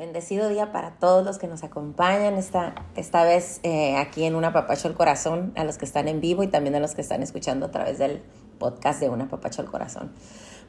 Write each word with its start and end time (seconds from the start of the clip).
Bendecido 0.00 0.48
día 0.48 0.72
para 0.72 0.92
todos 0.92 1.26
los 1.26 1.36
que 1.36 1.46
nos 1.46 1.62
acompañan 1.62 2.38
esta, 2.38 2.74
esta 2.96 3.22
vez 3.22 3.60
eh, 3.64 3.98
aquí 3.98 4.24
en 4.24 4.34
Una 4.34 4.50
Papacho 4.50 4.88
el 4.88 4.94
Corazón, 4.94 5.52
a 5.56 5.64
los 5.64 5.76
que 5.76 5.84
están 5.84 6.08
en 6.08 6.22
vivo 6.22 6.42
y 6.42 6.46
también 6.46 6.74
a 6.74 6.80
los 6.80 6.94
que 6.94 7.02
están 7.02 7.22
escuchando 7.22 7.66
a 7.66 7.70
través 7.70 7.98
del 7.98 8.22
podcast 8.58 8.98
de 8.98 9.10
Una 9.10 9.28
Papacho 9.28 9.60
el 9.60 9.68
Corazón. 9.68 10.10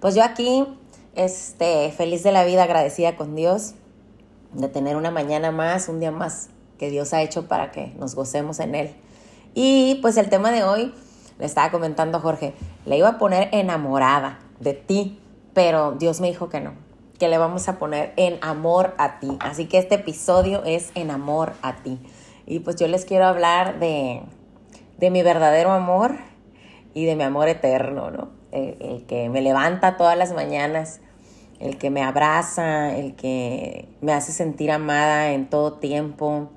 Pues 0.01 0.15
yo 0.15 0.23
aquí, 0.25 0.67
este, 1.15 1.93
feliz 1.93 2.23
de 2.23 2.33
la 2.33 2.43
vida, 2.43 2.63
agradecida 2.63 3.15
con 3.15 3.33
Dios 3.33 3.75
de 4.51 4.67
tener 4.67 4.97
una 4.97 5.11
mañana 5.11 5.51
más, 5.51 5.87
un 5.87 6.01
día 6.01 6.11
más 6.11 6.49
que 6.77 6.89
Dios 6.89 7.13
ha 7.13 7.21
hecho 7.21 7.47
para 7.47 7.71
que 7.71 7.93
nos 7.97 8.15
gocemos 8.15 8.59
en 8.59 8.75
Él. 8.75 8.93
Y 9.53 9.99
pues 10.01 10.17
el 10.17 10.27
tema 10.29 10.51
de 10.51 10.65
hoy, 10.65 10.93
le 11.39 11.45
estaba 11.45 11.71
comentando 11.71 12.19
Jorge, 12.19 12.53
le 12.85 12.97
iba 12.97 13.07
a 13.07 13.17
poner 13.17 13.47
enamorada 13.53 14.39
de 14.59 14.73
ti, 14.73 15.21
pero 15.53 15.93
Dios 15.93 16.19
me 16.19 16.27
dijo 16.27 16.49
que 16.49 16.59
no, 16.59 16.73
que 17.21 17.27
le 17.27 17.37
vamos 17.37 17.69
a 17.69 17.77
poner 17.77 18.13
en 18.15 18.39
amor 18.41 18.95
a 18.97 19.19
ti. 19.19 19.37
Así 19.41 19.67
que 19.67 19.77
este 19.77 19.93
episodio 19.93 20.63
es 20.65 20.89
en 20.95 21.11
amor 21.11 21.53
a 21.61 21.83
ti. 21.83 21.99
Y 22.47 22.61
pues 22.61 22.77
yo 22.77 22.87
les 22.87 23.05
quiero 23.05 23.27
hablar 23.27 23.79
de, 23.79 24.23
de 24.97 25.11
mi 25.11 25.21
verdadero 25.21 25.71
amor 25.71 26.15
y 26.95 27.05
de 27.05 27.15
mi 27.15 27.21
amor 27.21 27.47
eterno, 27.47 28.09
¿no? 28.09 28.29
El, 28.51 29.05
que 29.05 29.29
me 29.29 29.43
levanta 29.43 29.97
todas 29.97 30.17
las 30.17 30.33
mañanas, 30.33 30.99
el 31.59 31.77
que 31.77 31.91
me 31.91 32.01
abraza, 32.01 32.97
el 32.97 33.15
que 33.15 33.87
me 34.01 34.13
hace 34.13 34.31
sentir 34.31 34.71
amada 34.71 35.33
en 35.33 35.47
todo 35.47 35.73
tiempo, 35.73 36.49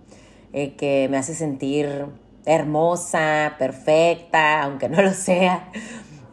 el 0.55 0.77
que 0.77 1.09
me 1.11 1.19
hace 1.19 1.35
sentir 1.35 2.07
hermosa, 2.47 3.57
perfecta, 3.59 4.63
aunque 4.63 4.89
no 4.89 5.03
lo 5.03 5.11
sea. 5.13 5.71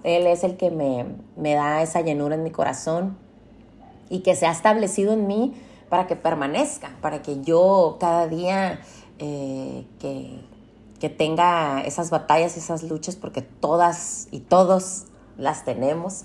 Él 0.05 0.25
es 0.25 0.45
el 0.45 0.55
que 0.55 0.71
me, 0.71 1.05
me 1.35 1.53
da 1.53 1.81
esa 1.81 1.99
llenura 1.99 2.35
en 2.35 2.43
mi 2.43 2.51
corazón 2.51 3.29
y 4.11 4.19
que 4.19 4.35
se 4.35 4.45
ha 4.45 4.51
establecido 4.51 5.13
en 5.13 5.25
mí 5.25 5.53
para 5.89 6.05
que 6.05 6.17
permanezca, 6.17 6.91
para 7.01 7.21
que 7.21 7.41
yo 7.41 7.95
cada 7.99 8.27
día 8.27 8.81
eh, 9.19 9.87
que, 9.99 10.41
que 10.99 11.09
tenga 11.09 11.81
esas 11.81 12.09
batallas, 12.09 12.57
esas 12.57 12.83
luchas, 12.83 13.15
porque 13.15 13.41
todas 13.41 14.27
y 14.29 14.41
todos 14.41 15.05
las 15.37 15.63
tenemos, 15.63 16.23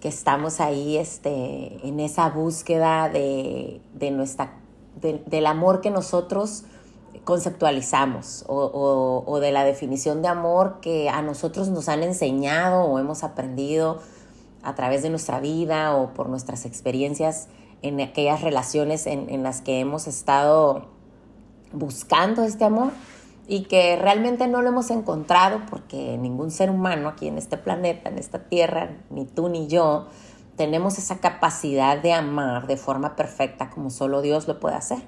que 0.00 0.08
estamos 0.08 0.60
ahí 0.60 0.96
este, 0.96 1.86
en 1.86 1.98
esa 1.98 2.30
búsqueda 2.30 3.08
de, 3.08 3.80
de 3.94 4.10
nuestra, 4.12 4.52
del 5.00 5.46
amor 5.46 5.80
que 5.80 5.90
nosotros 5.90 6.62
conceptualizamos 7.24 8.44
o, 8.46 8.54
o, 8.56 9.24
o, 9.26 9.40
de 9.40 9.50
la 9.50 9.64
definición 9.64 10.22
de 10.22 10.28
amor 10.28 10.78
que 10.80 11.08
a 11.08 11.22
nosotros 11.22 11.70
nos 11.70 11.88
han 11.88 12.04
enseñado 12.04 12.84
o 12.84 13.00
hemos 13.00 13.24
aprendido 13.24 14.00
a 14.66 14.74
través 14.74 15.02
de 15.02 15.10
nuestra 15.10 15.38
vida 15.38 15.94
o 15.94 16.12
por 16.12 16.28
nuestras 16.28 16.66
experiencias 16.66 17.46
en 17.82 18.00
aquellas 18.00 18.42
relaciones 18.42 19.06
en, 19.06 19.42
las 19.44 19.60
que 19.60 19.78
hemos 19.78 20.08
estado 20.08 20.88
buscando 21.72 22.42
este 22.42 22.64
amor 22.64 22.90
y 23.46 23.62
que 23.66 23.94
realmente 23.94 24.48
no 24.48 24.62
lo 24.62 24.70
hemos 24.70 24.90
encontrado 24.90 25.60
porque 25.70 26.18
ningún 26.18 26.50
ser 26.50 26.68
humano 26.68 27.08
aquí 27.08 27.28
en 27.28 27.38
este 27.38 27.56
planeta, 27.56 28.08
en 28.08 28.18
esta 28.18 28.48
tierra, 28.48 28.90
ni 29.08 29.24
tú 29.24 29.48
ni 29.48 29.68
yo, 29.68 30.08
tenemos 30.56 30.98
esa 30.98 31.20
capacidad 31.20 32.02
de 32.02 32.12
amar 32.12 32.66
de 32.66 32.76
forma 32.76 33.14
perfecta 33.14 33.70
como 33.70 33.90
solo 33.90 34.20
Dios 34.20 34.48
lo 34.48 34.58
puede 34.58 34.74
hacer. 34.74 34.98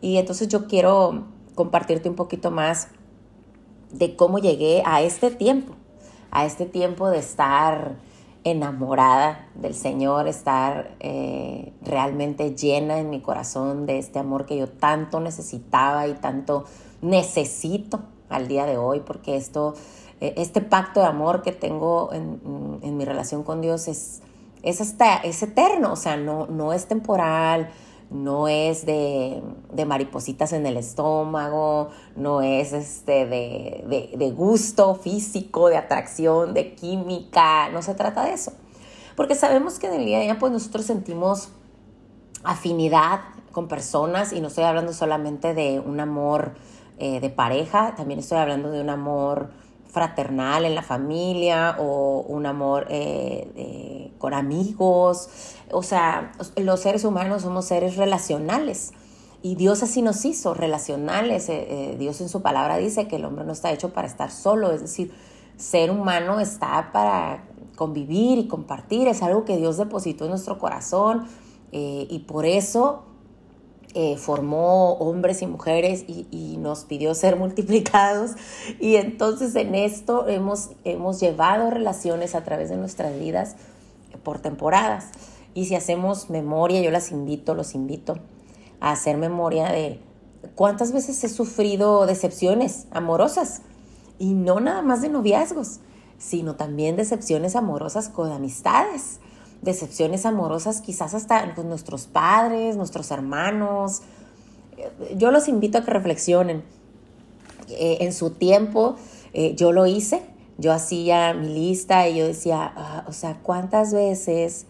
Y 0.00 0.16
entonces 0.16 0.48
yo 0.48 0.66
quiero 0.66 1.28
compartirte 1.54 2.08
un 2.08 2.16
poquito 2.16 2.50
más 2.50 2.88
de 3.92 4.16
cómo 4.16 4.40
llegué 4.40 4.82
a 4.84 5.02
este 5.02 5.30
tiempo, 5.30 5.76
a 6.32 6.46
este 6.46 6.66
tiempo 6.66 7.10
de 7.10 7.18
estar 7.20 7.94
enamorada 8.44 9.48
del 9.54 9.74
Señor, 9.74 10.26
estar 10.28 10.94
eh, 11.00 11.72
realmente 11.82 12.54
llena 12.54 12.98
en 12.98 13.10
mi 13.10 13.20
corazón 13.20 13.86
de 13.86 13.98
este 13.98 14.18
amor 14.18 14.46
que 14.46 14.56
yo 14.56 14.68
tanto 14.68 15.20
necesitaba 15.20 16.08
y 16.08 16.14
tanto 16.14 16.64
necesito 17.00 18.00
al 18.28 18.48
día 18.48 18.66
de 18.66 18.78
hoy, 18.78 19.00
porque 19.00 19.36
esto, 19.36 19.74
eh, 20.20 20.34
este 20.36 20.60
pacto 20.60 21.00
de 21.00 21.06
amor 21.06 21.42
que 21.42 21.52
tengo 21.52 22.12
en, 22.12 22.80
en 22.82 22.96
mi 22.96 23.04
relación 23.04 23.42
con 23.44 23.60
Dios 23.60 23.88
es, 23.88 24.22
es, 24.62 24.80
hasta, 24.80 25.16
es 25.18 25.42
eterno, 25.42 25.92
o 25.92 25.96
sea, 25.96 26.16
no, 26.16 26.46
no 26.46 26.72
es 26.72 26.86
temporal, 26.86 27.68
no 28.12 28.46
es 28.46 28.84
de, 28.84 29.42
maripositas 29.86 30.52
en 30.52 30.66
el 30.66 30.76
estómago, 30.76 31.88
no 32.14 32.42
es 32.42 32.72
este 32.72 33.26
de, 33.26 34.34
gusto 34.36 34.94
físico, 34.94 35.68
de 35.68 35.76
atracción, 35.76 36.54
de 36.54 36.74
química, 36.74 37.70
no 37.70 37.82
se 37.82 37.94
trata 37.94 38.24
de 38.24 38.34
eso. 38.34 38.52
Porque 39.16 39.34
sabemos 39.34 39.78
que 39.78 39.88
en 39.88 39.94
el 39.94 40.04
día 40.04 40.18
a 40.18 40.20
día 40.22 40.38
pues 40.38 40.52
nosotros 40.52 40.84
sentimos 40.84 41.50
afinidad 42.44 43.20
con 43.52 43.68
personas 43.68 44.32
y 44.32 44.40
no 44.40 44.48
estoy 44.48 44.64
hablando 44.64 44.92
solamente 44.92 45.54
de 45.54 45.80
un 45.80 46.00
amor 46.00 46.54
eh, 46.98 47.20
de 47.20 47.30
pareja, 47.30 47.94
también 47.96 48.20
estoy 48.20 48.38
hablando 48.38 48.70
de 48.70 48.80
un 48.80 48.90
amor 48.90 49.50
fraternal 49.92 50.64
en 50.64 50.74
la 50.74 50.82
familia 50.82 51.76
o 51.78 52.24
un 52.26 52.46
amor 52.46 52.86
eh, 52.88 54.10
con 54.18 54.32
amigos. 54.34 55.28
O 55.70 55.82
sea, 55.82 56.32
los 56.56 56.80
seres 56.80 57.04
humanos 57.04 57.42
somos 57.42 57.66
seres 57.66 57.96
relacionales. 57.96 58.92
Y 59.42 59.56
Dios 59.56 59.82
así 59.82 60.00
nos 60.02 60.24
hizo, 60.24 60.54
relacionales. 60.54 61.48
Eh, 61.48 61.66
eh, 61.68 61.96
Dios 61.98 62.20
en 62.22 62.28
su 62.28 62.40
palabra 62.42 62.78
dice 62.78 63.06
que 63.06 63.16
el 63.16 63.24
hombre 63.24 63.44
no 63.44 63.52
está 63.52 63.70
hecho 63.70 63.92
para 63.92 64.08
estar 64.08 64.30
solo, 64.30 64.72
es 64.72 64.80
decir, 64.80 65.12
ser 65.56 65.90
humano 65.90 66.40
está 66.40 66.90
para 66.92 67.44
convivir 67.76 68.38
y 68.38 68.48
compartir, 68.48 69.08
es 69.08 69.22
algo 69.22 69.44
que 69.44 69.56
Dios 69.56 69.76
depositó 69.76 70.24
en 70.24 70.30
nuestro 70.30 70.58
corazón 70.58 71.26
y 71.72 72.18
por 72.28 72.44
eso 72.44 73.04
eh, 73.94 74.16
formó 74.16 74.94
hombres 74.94 75.42
y 75.42 75.46
mujeres 75.46 76.04
y, 76.08 76.56
nos 76.58 76.84
pidió 76.84 77.14
ser 77.14 77.36
multiplicados. 77.36 78.32
Y 78.80 78.96
entonces 78.96 79.54
en 79.56 79.74
esto 79.74 80.28
hemos, 80.28 80.70
hemos 80.84 81.20
llevado 81.20 81.70
relaciones 81.70 82.34
a 82.34 82.44
través 82.44 82.70
de 82.70 82.76
nuestras 82.76 83.18
vidas 83.18 83.56
por 84.22 84.38
temporadas. 84.38 85.08
Y 85.54 85.66
si 85.66 85.74
hacemos 85.74 86.30
memoria, 86.30 86.80
yo 86.80 86.90
las 86.90 87.10
invito, 87.10 87.54
los 87.54 87.74
invito 87.74 88.18
a 88.80 88.92
hacer 88.92 89.18
memoria 89.18 89.70
de 89.70 90.00
cuántas 90.54 90.92
veces 90.92 91.22
he 91.24 91.28
sufrido 91.28 92.06
decepciones 92.06 92.86
amorosas. 92.92 93.62
Y 94.18 94.34
no 94.34 94.60
nada 94.60 94.82
más 94.82 95.02
de 95.02 95.08
noviazgos, 95.08 95.80
sino 96.18 96.54
también 96.54 96.96
decepciones 96.96 97.56
amorosas 97.56 98.08
con 98.08 98.30
amistades 98.30 99.20
decepciones 99.62 100.26
amorosas, 100.26 100.80
quizás 100.80 101.14
hasta 101.14 101.54
con 101.54 101.68
nuestros 101.68 102.06
padres, 102.06 102.76
nuestros 102.76 103.10
hermanos. 103.10 104.02
Yo 105.16 105.30
los 105.30 105.48
invito 105.48 105.78
a 105.78 105.84
que 105.84 105.90
reflexionen. 105.90 106.62
Eh, 107.68 107.98
en 108.00 108.12
su 108.12 108.30
tiempo 108.30 108.96
eh, 109.32 109.54
yo 109.54 109.72
lo 109.72 109.86
hice, 109.86 110.20
yo 110.58 110.72
hacía 110.72 111.32
mi 111.32 111.48
lista 111.48 112.08
y 112.08 112.18
yo 112.18 112.26
decía, 112.26 112.72
ah, 112.76 113.04
o 113.06 113.12
sea, 113.12 113.38
¿cuántas 113.42 113.94
veces 113.94 114.66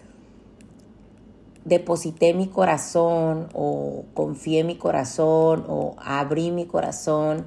deposité 1.65 2.35
mi 2.35 2.49
corazón 2.49 3.49
o 3.55 4.05
confié 4.15 4.63
mi 4.63 4.77
corazón 4.77 5.65
o 5.69 5.97
abrí 5.99 6.51
mi 6.51 6.67
corazón 6.67 7.47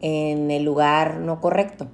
en 0.00 0.50
el 0.50 0.64
lugar 0.64 1.20
no 1.20 1.40
correcto? 1.40 1.86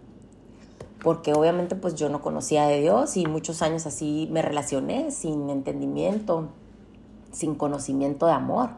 Porque 1.03 1.33
obviamente 1.33 1.75
pues 1.77 1.95
yo 1.95 2.09
no 2.09 2.21
conocía 2.21 2.67
de 2.67 2.81
Dios 2.81 3.17
y 3.17 3.27
muchos 3.27 3.63
años 3.63 3.87
así 3.87 4.29
me 4.31 4.43
relacioné 4.43 5.11
sin 5.11 5.51
entendimiento, 5.51 6.49
sin 7.33 7.55
conocimiento 7.55 8.27
de 8.27 8.33
amor, 8.33 8.71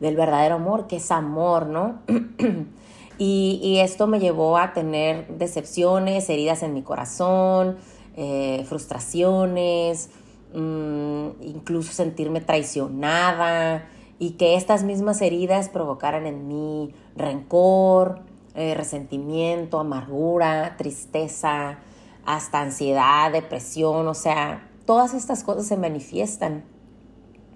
del 0.00 0.16
verdadero 0.16 0.56
amor, 0.56 0.86
que 0.86 0.96
es 0.96 1.10
amor, 1.10 1.66
¿no? 1.66 2.00
y, 3.18 3.78
esto 3.80 4.06
me 4.06 4.20
llevó 4.20 4.58
a 4.58 4.72
tener 4.72 5.26
decepciones, 5.28 6.28
heridas 6.28 6.62
en 6.62 6.74
mi 6.74 6.82
corazón, 6.82 7.78
eh, 8.16 8.64
frustraciones, 8.68 10.10
mm, 10.54 11.42
incluso 11.42 11.92
sentirme 11.92 12.40
traicionada 12.40 13.88
y 14.18 14.32
que 14.32 14.56
estas 14.56 14.84
mismas 14.84 15.20
heridas 15.20 15.68
provocaran 15.68 16.26
en 16.26 16.46
mí 16.46 16.94
rencor, 17.16 18.20
eh, 18.56 18.74
resentimiento, 18.74 19.78
amargura, 19.78 20.76
tristeza, 20.76 21.78
hasta 22.24 22.60
ansiedad, 22.60 23.30
depresión, 23.30 24.08
o 24.08 24.14
sea, 24.14 24.68
todas 24.84 25.14
estas 25.14 25.44
cosas 25.44 25.66
se 25.66 25.76
manifiestan 25.76 26.64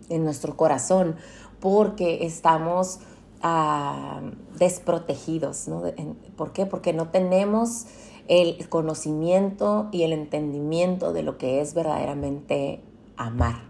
en 0.09 0.25
nuestro 0.25 0.57
corazón 0.57 1.17
porque 1.59 2.25
estamos 2.27 3.01
ah, 3.43 4.21
desprotegidos. 4.59 5.69
¿no? 5.69 5.83
¿Por 6.37 6.53
qué? 6.53 6.67
Porque 6.67 6.93
no 6.93 7.09
tenemos 7.09 7.87
el 8.29 8.69
conocimiento 8.69 9.89
y 9.93 10.03
el 10.03 10.13
entendimiento 10.13 11.13
de 11.13 11.23
lo 11.23 11.39
que 11.39 11.61
es 11.61 11.75
verdaderamente 11.75 12.81
amar 13.17 13.63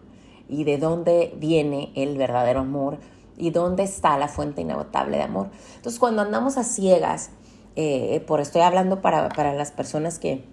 y 0.49 0.65
de 0.65 0.79
dónde 0.79 1.35
viene 1.39 1.93
el 1.95 2.19
verdadero 2.19 2.61
amor 2.61 2.99
y 3.41 3.51
dónde 3.51 3.83
está 3.83 4.19
la 4.19 4.29
fuente 4.29 4.61
inagotable 4.61 5.17
de 5.17 5.23
amor. 5.23 5.49
Entonces, 5.77 5.99
cuando 5.99 6.23
andamos 6.23 6.59
a 6.59 6.65
ciegas, 6.65 7.31
eh, 7.77 8.23
por 8.27 8.41
estoy 8.41 8.63
hablando 8.63 9.01
para, 9.01 9.55
las 9.55 9.73
personas 9.73 10.19
que, 10.19 10.45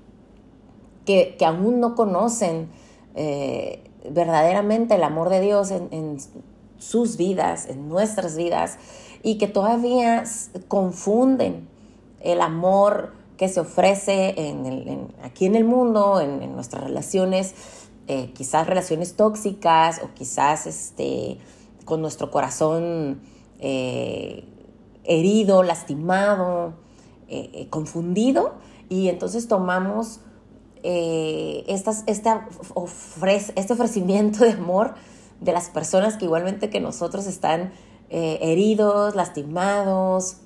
que, 1.05 1.37
aún 1.45 1.79
no 1.79 1.95
conocen 1.95 2.69
eh, 3.15 3.83
verdaderamente 4.09 4.95
el 4.95 5.03
amor 5.03 5.29
de 5.29 5.41
Dios 5.41 5.71
en, 5.71 6.17
sus 6.77 7.17
vidas, 7.17 7.67
en 7.67 7.89
nuestras 7.89 8.37
vidas, 8.37 8.77
y 9.23 9.39
que 9.39 9.47
todavía 9.47 10.23
confunden 10.67 11.67
el 12.21 12.39
amor 12.39 13.13
que 13.35 13.49
se 13.49 13.59
ofrece 13.59 14.35
aquí 15.23 15.47
en 15.47 15.55
el 15.55 15.63
mundo, 15.65 16.21
en, 16.21 16.53
nuestras 16.53 16.83
relaciones, 16.83 17.55
eh, 18.07 18.31
quizás 18.33 18.67
relaciones 18.67 19.15
tóxicas 19.15 20.01
o 20.03 20.13
quizás 20.13 20.67
este, 20.67 21.39
con 21.87 22.01
nuestro 22.01 22.29
corazón 22.29 23.21
eh, 23.59 24.43
herido, 25.05 25.63
lastimado, 25.63 26.73
eh, 27.29 27.67
confundido, 27.71 28.53
y 28.89 29.07
entonces 29.07 29.47
tomamos 29.47 30.19
estas, 30.83 32.03
este, 32.05 32.29
este 33.55 33.73
ofrecimiento 33.73 34.45
de 34.45 34.51
amor 34.51 34.93
de 35.41 35.51
las 35.51 35.69
personas 35.69 36.15
que 36.15 36.25
igualmente 36.25 36.69
que 36.69 36.79
nosotros 36.79 37.25
están 37.25 37.73
heridos, 38.09 39.15
lastimados, 39.15 40.37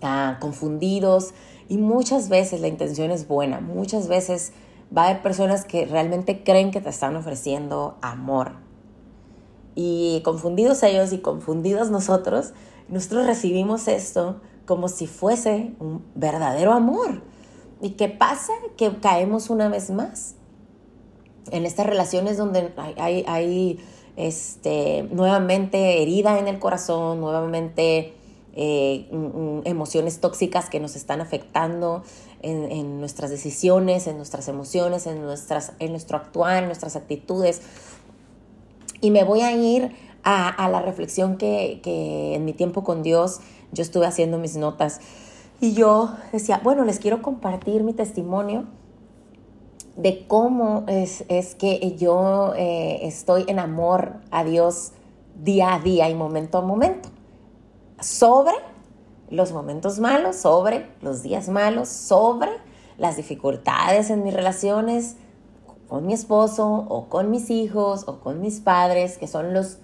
ah, 0.00 0.38
confundidos, 0.40 1.34
y 1.68 1.76
muchas 1.78 2.28
veces 2.28 2.60
la 2.60 2.68
intención 2.68 3.10
es 3.10 3.26
buena, 3.26 3.60
muchas 3.60 4.08
veces 4.08 4.52
va 4.96 5.04
a 5.04 5.10
haber 5.10 5.22
personas 5.22 5.64
que 5.64 5.86
realmente 5.86 6.44
creen 6.44 6.70
que 6.70 6.80
te 6.80 6.90
están 6.90 7.16
ofreciendo 7.16 7.96
amor. 8.02 8.71
Y 9.74 10.20
confundidos 10.24 10.82
ellos 10.82 11.12
y 11.12 11.18
confundidos 11.18 11.90
nosotros, 11.90 12.52
nosotros 12.88 13.26
recibimos 13.26 13.88
esto 13.88 14.40
como 14.66 14.88
si 14.88 15.06
fuese 15.06 15.74
un 15.78 16.04
verdadero 16.14 16.72
amor. 16.72 17.22
¿Y 17.80 17.90
qué 17.90 18.08
pasa? 18.08 18.52
Que 18.76 18.96
caemos 19.00 19.50
una 19.50 19.68
vez 19.68 19.90
más 19.90 20.36
en 21.50 21.66
estas 21.66 21.86
relaciones 21.86 22.36
donde 22.36 22.72
hay, 22.98 23.24
hay, 23.26 23.80
este, 24.16 25.08
nuevamente 25.10 26.02
herida 26.02 26.38
en 26.38 26.46
el 26.46 26.58
corazón, 26.58 27.20
nuevamente 27.20 28.14
eh, 28.54 29.08
emociones 29.64 30.20
tóxicas 30.20 30.68
que 30.68 30.78
nos 30.78 30.94
están 30.94 31.20
afectando 31.20 32.04
en, 32.42 33.00
nuestras 33.00 33.30
decisiones, 33.30 34.06
en 34.06 34.16
nuestras 34.16 34.48
emociones, 34.48 35.06
en, 35.06 35.22
nuestras, 35.22 35.72
en 35.78 35.90
nuestro 35.90 36.18
actuar, 36.18 36.62
en 36.62 36.66
nuestras 36.66 36.96
actitudes. 36.96 37.62
Y 39.02 39.10
me 39.10 39.24
voy 39.24 39.42
a 39.42 39.52
ir 39.52 39.94
a, 40.24 40.68
la 40.70 40.80
reflexión 40.80 41.36
que, 41.36 41.80
que, 41.82 42.34
en 42.36 42.46
mi 42.46 42.54
tiempo 42.54 42.84
con 42.84 43.02
Dios 43.02 43.40
yo 43.72 43.82
estuve 43.82 44.06
haciendo 44.06 44.38
mis 44.38 44.56
notas. 44.56 45.00
Y 45.60 45.74
yo 45.74 46.14
decía, 46.32 46.60
bueno, 46.64 46.84
les 46.84 46.98
quiero 46.98 47.20
compartir 47.20 47.82
mi 47.82 47.92
testimonio 47.92 48.64
de 49.96 50.26
cómo 50.26 50.84
es, 50.88 51.24
es 51.28 51.54
que 51.54 51.96
yo 51.96 52.54
eh, 52.56 53.00
estoy 53.02 53.44
en 53.48 53.58
amor 53.58 54.14
a 54.30 54.44
Dios 54.44 54.92
día 55.34 55.74
a 55.74 55.80
día 55.80 56.08
y 56.08 56.14
momento 56.14 56.58
a 56.58 56.62
momento 56.62 57.08
sobre 58.00 58.54
los 59.30 59.52
momentos 59.52 59.98
malos, 59.98 60.36
sobre 60.36 60.86
los 61.00 61.22
días 61.22 61.48
malos, 61.48 61.88
sobre 61.88 62.50
las 62.98 63.16
dificultades 63.16 64.10
en 64.10 64.22
mis 64.22 64.34
relaciones 64.34 65.16
con 65.92 66.06
mi 66.06 66.14
esposo 66.14 66.86
o 66.88 67.10
con 67.10 67.30
mis 67.30 67.50
hijos 67.50 68.04
o 68.06 68.20
con 68.20 68.40
mis 68.40 68.60
padres, 68.60 69.18
que 69.18 69.26
son 69.26 69.52
los, 69.52 69.76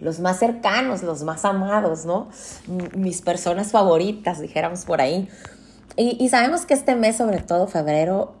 los 0.00 0.20
más 0.20 0.38
cercanos, 0.38 1.02
los 1.02 1.22
más 1.22 1.46
amados, 1.46 2.04
¿no? 2.04 2.28
Mis 2.94 3.22
personas 3.22 3.72
favoritas, 3.72 4.38
dijéramos 4.38 4.84
por 4.84 5.00
ahí. 5.00 5.30
Y, 5.96 6.22
y 6.22 6.28
sabemos 6.28 6.66
que 6.66 6.74
este 6.74 6.94
mes, 6.94 7.16
sobre 7.16 7.38
todo 7.38 7.68
febrero, 7.68 8.34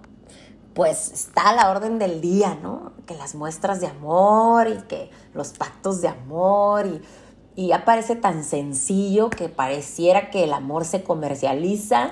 pues 0.74 1.10
está 1.10 1.48
a 1.48 1.54
la 1.54 1.70
orden 1.70 1.98
del 1.98 2.20
día, 2.20 2.58
¿no? 2.62 2.92
Que 3.06 3.14
las 3.14 3.34
muestras 3.34 3.80
de 3.80 3.86
amor 3.86 4.68
y 4.68 4.82
que 4.82 5.08
los 5.32 5.54
pactos 5.54 6.02
de 6.02 6.08
amor 6.08 6.84
y 6.84 7.00
y 7.58 7.68
ya 7.68 7.86
parece 7.86 8.16
tan 8.16 8.44
sencillo 8.44 9.30
que 9.30 9.48
pareciera 9.48 10.28
que 10.28 10.44
el 10.44 10.52
amor 10.52 10.84
se 10.84 11.02
comercializa, 11.02 12.10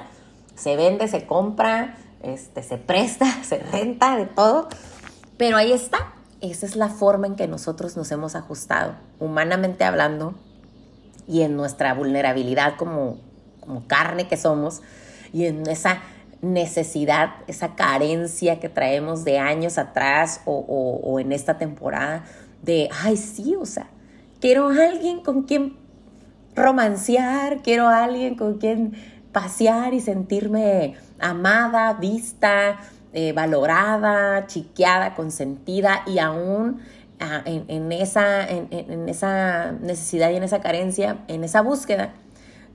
se 0.55 0.75
vende, 0.75 1.07
se 1.07 1.27
compra, 1.27 1.99
este, 2.23 2.63
se 2.63 2.79
presta, 2.79 3.27
se 3.45 3.59
renta, 3.59 4.17
de 4.17 4.25
todo. 4.25 4.69
Pero 5.37 5.57
ahí 5.57 5.73
está. 5.73 6.13
Esa 6.41 6.67
es 6.67 6.77
la 6.77 6.89
forma 6.89 7.27
en 7.27 7.37
que 7.37 7.49
nosotros 7.49 7.97
nos 7.97 8.11
hemos 8.13 8.35
ajustado, 8.35 8.97
humanamente 9.19 9.85
hablando, 9.85 10.35
y 11.27 11.41
en 11.43 11.57
nuestra 11.57 11.95
vulnerabilidad 11.95 12.77
como, 12.77 13.19
como 13.61 13.87
carne 13.87 14.29
que 14.29 14.37
somos, 14.37 14.83
y 15.33 15.47
en 15.47 15.67
esa 15.67 16.03
necesidad, 16.43 17.31
esa 17.47 17.75
carencia 17.75 18.61
que 18.61 18.69
traemos 18.69 19.25
de 19.25 19.39
años 19.39 19.79
atrás 19.79 20.43
o, 20.45 20.59
o 21.03 21.19
en 21.19 21.33
esta 21.33 21.57
temporada 21.57 22.25
de, 22.63 22.91
ay, 23.03 23.17
sí, 23.17 23.55
o 23.57 23.65
sea, 23.65 23.89
quiero 24.41 24.69
a 24.69 24.89
alguien 24.89 25.21
con 25.21 25.45
quien 25.45 25.77
romancear, 26.55 27.63
quiero 27.63 27.89
a 27.89 28.05
alguien 28.05 28.37
con 28.37 28.59
quien 28.59 28.93
pasear 29.33 29.95
y 29.95 30.01
sentirme 30.01 30.95
amada, 31.19 31.95
vista, 31.95 32.79
eh, 33.17 33.33
valorada, 33.33 34.49
chiqueada, 34.49 35.15
consentida 35.15 36.03
y 36.05 36.19
aún 36.19 36.81
ah, 37.21 37.43
en, 37.47 37.93
esa, 37.93 38.45
en, 38.49 39.09
esa 39.09 39.71
necesidad 39.71 40.31
y 40.31 40.37
en 40.37 40.43
esa 40.43 40.61
carencia, 40.61 41.19
en 41.29 41.45
esa 41.45 41.63
búsqueda, 41.63 42.15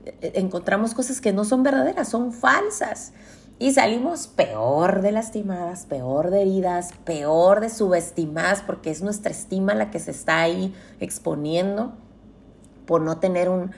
eh, 0.06 0.32
encontramos 0.36 0.94
cosas 0.94 1.20
que 1.20 1.34
no 1.34 1.44
son 1.44 1.62
verdaderas, 1.62 2.08
son 2.08 2.32
falsas. 2.32 3.12
Y 3.58 3.72
salimos 3.72 4.28
peor 4.28 5.02
de 5.02 5.12
lastimadas, 5.12 5.84
peor 5.84 6.30
de 6.30 6.40
heridas, 6.40 6.92
peor 7.04 7.60
de 7.60 7.68
subestimadas, 7.68 8.62
porque 8.62 8.90
es 8.90 9.02
nuestra 9.02 9.32
estima 9.32 9.74
la 9.74 9.90
que 9.90 9.98
se 9.98 10.10
está 10.10 10.40
ahí 10.40 10.74
exponiendo 11.00 11.92
por 12.86 13.02
no 13.02 13.18
tener 13.18 13.50
un, 13.50 13.72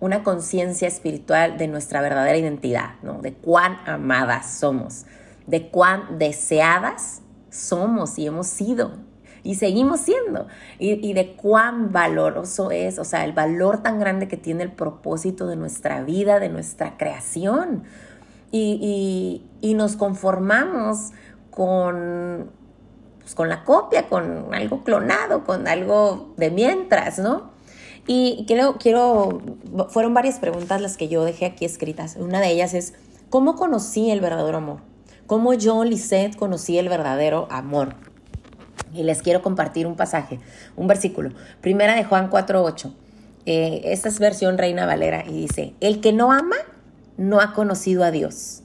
una 0.00 0.22
conciencia 0.22 0.88
espiritual 0.88 1.58
de 1.58 1.68
nuestra 1.68 2.00
verdadera 2.00 2.36
identidad, 2.36 2.94
¿no? 3.02 3.20
de 3.20 3.34
cuán 3.34 3.78
amadas 3.86 4.50
somos, 4.50 5.04
de 5.46 5.68
cuán 5.68 6.18
deseadas 6.18 7.22
somos 7.50 8.18
y 8.18 8.26
hemos 8.26 8.46
sido 8.46 9.10
y 9.42 9.54
seguimos 9.54 10.00
siendo, 10.00 10.46
y, 10.78 11.12
de 11.12 11.32
cuán 11.32 11.92
valoroso 11.92 12.70
es, 12.70 12.98
o 12.98 13.04
sea, 13.04 13.24
el 13.24 13.32
valor 13.32 13.82
tan 13.82 13.98
grande 13.98 14.28
que 14.28 14.36
tiene 14.36 14.62
el 14.62 14.72
propósito 14.72 15.46
de 15.46 15.56
nuestra 15.56 16.02
vida, 16.02 16.40
de 16.40 16.48
nuestra 16.48 16.96
creación. 16.96 17.84
Y, 18.52 19.46
nos 19.62 19.96
conformamos 19.96 21.12
con, 21.50 22.50
pues, 23.20 23.34
con 23.34 23.48
la 23.48 23.64
copia, 23.64 24.08
con 24.08 24.54
algo 24.54 24.84
clonado, 24.84 25.44
con 25.44 25.68
algo 25.68 26.34
de 26.36 26.50
mientras, 26.50 27.18
¿no? 27.18 27.49
Y 28.12 28.44
quiero, 28.48 28.76
quiero, 28.76 29.40
fueron 29.90 30.14
varias 30.14 30.40
preguntas 30.40 30.80
las 30.80 30.96
que 30.96 31.06
yo 31.06 31.22
dejé 31.24 31.46
aquí 31.46 31.64
escritas. 31.64 32.16
Una 32.18 32.40
de 32.40 32.50
ellas 32.50 32.74
es, 32.74 32.92
¿cómo 33.28 33.54
conocí 33.54 34.10
el 34.10 34.20
verdadero 34.20 34.58
amor? 34.58 34.80
¿Cómo 35.28 35.54
yo, 35.54 35.84
Lisette, 35.84 36.34
conocí 36.34 36.76
el 36.76 36.88
verdadero 36.88 37.46
amor? 37.52 37.94
Y 38.92 39.04
les 39.04 39.22
quiero 39.22 39.42
compartir 39.42 39.86
un 39.86 39.94
pasaje, 39.94 40.40
un 40.74 40.88
versículo. 40.88 41.30
Primera 41.60 41.94
de 41.94 42.02
Juan 42.02 42.30
4.8. 42.30 42.92
Eh, 43.46 43.82
esta 43.84 44.08
es 44.08 44.18
versión 44.18 44.58
Reina 44.58 44.86
Valera 44.86 45.24
y 45.24 45.42
dice, 45.42 45.74
el 45.78 46.00
que 46.00 46.12
no 46.12 46.32
ama 46.32 46.56
no 47.16 47.40
ha 47.40 47.52
conocido 47.52 48.02
a 48.02 48.10
Dios, 48.10 48.64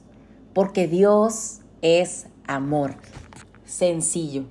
porque 0.54 0.88
Dios 0.88 1.60
es 1.82 2.26
amor. 2.48 2.96
Sencillo. 3.64 4.46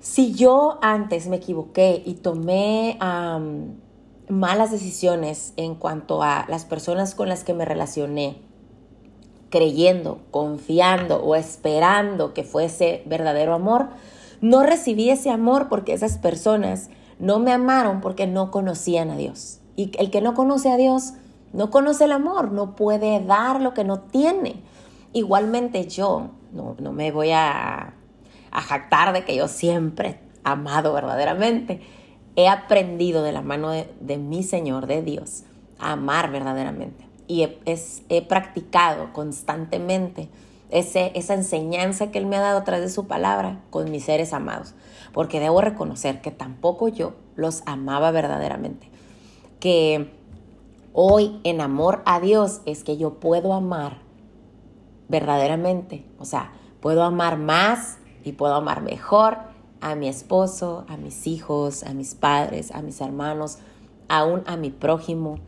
Si 0.00 0.32
yo 0.32 0.78
antes 0.82 1.28
me 1.28 1.36
equivoqué 1.36 2.02
y 2.04 2.14
tomé 2.14 2.98
malas 4.28 4.70
decisiones 4.70 5.52
en 5.56 5.74
cuanto 5.74 6.22
a 6.22 6.46
las 6.48 6.64
personas 6.64 7.14
con 7.14 7.28
las 7.28 7.44
que 7.44 7.54
me 7.54 7.64
relacioné, 7.64 8.38
creyendo, 9.50 10.20
confiando 10.30 11.22
o 11.22 11.34
esperando 11.34 12.32
que 12.32 12.44
fuese 12.44 13.02
verdadero 13.06 13.52
amor, 13.54 13.88
no 14.40 14.62
recibí 14.62 15.10
ese 15.10 15.28
amor 15.28 15.68
porque 15.68 15.92
esas 15.92 16.16
personas 16.16 16.88
no 17.18 17.38
me 17.38 17.52
amaron 17.52 18.00
porque 18.00 18.26
no 18.26 18.50
conocían 18.50 19.10
a 19.10 19.16
Dios. 19.16 19.60
Y 19.76 19.92
el 19.98 20.10
que 20.10 20.22
no 20.22 20.34
conoce 20.34 20.70
a 20.70 20.76
Dios 20.76 21.12
no 21.52 21.70
conoce 21.70 22.04
el 22.04 22.12
amor, 22.12 22.52
no 22.52 22.76
puede 22.76 23.22
dar 23.24 23.60
lo 23.60 23.74
que 23.74 23.84
no 23.84 24.00
tiene. 24.00 24.62
Igualmente 25.12 25.86
yo 25.86 26.30
no, 26.52 26.74
me 26.92 27.12
voy 27.12 27.32
a, 27.32 27.94
a 28.50 28.60
jactar 28.60 29.12
de 29.12 29.24
que 29.24 29.36
yo 29.36 29.48
siempre 29.48 30.08
he 30.08 30.20
amado 30.44 30.92
verdaderamente. 30.92 31.80
He 32.36 32.48
aprendido 32.48 33.22
de 33.22 33.32
la 33.32 33.42
mano 33.42 33.70
de, 33.70 34.18
mi 34.18 34.42
Señor, 34.42 34.86
de 34.86 35.02
Dios, 35.02 35.44
a 35.78 35.92
amar 35.92 36.30
verdaderamente. 36.30 37.06
Y 37.26 37.46
he 38.08 38.22
practicado 38.22 39.12
constantemente 39.12 40.28
esa 40.70 41.34
enseñanza 41.34 42.10
que 42.10 42.18
Él 42.18 42.26
me 42.26 42.36
ha 42.36 42.40
dado 42.40 42.58
a 42.58 42.64
través 42.64 42.84
de 42.84 42.90
su 42.90 43.06
palabra 43.06 43.60
con 43.70 43.90
mis 43.90 44.04
seres 44.04 44.32
amados. 44.32 44.74
Porque 45.12 45.40
debo 45.40 45.60
reconocer 45.60 46.20
que 46.20 46.30
tampoco 46.30 46.88
yo 46.88 47.14
los 47.36 47.62
amaba 47.66 48.10
verdaderamente. 48.10 48.88
Que 49.58 50.12
hoy 50.92 51.40
en 51.44 51.60
amor 51.60 52.02
a 52.06 52.20
Dios 52.20 52.62
es 52.66 52.84
que 52.84 52.96
yo 52.96 53.14
puedo 53.14 53.52
amar 53.52 53.98
verdaderamente. 55.08 56.04
O 56.18 56.24
sea, 56.24 56.52
puedo 56.80 57.02
amar 57.02 57.36
más 57.36 57.98
y 58.24 58.32
puedo 58.32 58.54
amar 58.54 58.82
mejor 58.82 59.38
a 59.80 59.94
mi 59.94 60.08
esposo, 60.08 60.84
a 60.88 60.96
mis 60.96 61.26
hijos, 61.26 61.82
a 61.84 61.94
mis 61.94 62.14
padres, 62.14 62.70
a 62.72 62.82
mis 62.82 63.00
hermanos, 63.00 63.58
aún 64.08 64.42
a 64.46 64.56
mi 64.56 64.70
prójimo 64.70 65.38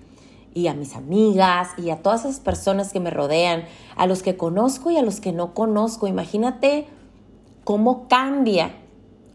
y 0.54 0.66
a 0.68 0.74
mis 0.74 0.94
amigas 0.94 1.70
y 1.76 1.90
a 1.90 2.02
todas 2.02 2.24
esas 2.24 2.40
personas 2.40 2.92
que 2.92 3.00
me 3.00 3.10
rodean, 3.10 3.64
a 3.96 4.06
los 4.06 4.22
que 4.22 4.36
conozco 4.36 4.90
y 4.90 4.96
a 4.96 5.02
los 5.02 5.20
que 5.20 5.32
no 5.32 5.54
conozco. 5.54 6.06
Imagínate 6.06 6.86
cómo 7.64 8.08
cambia, 8.08 8.74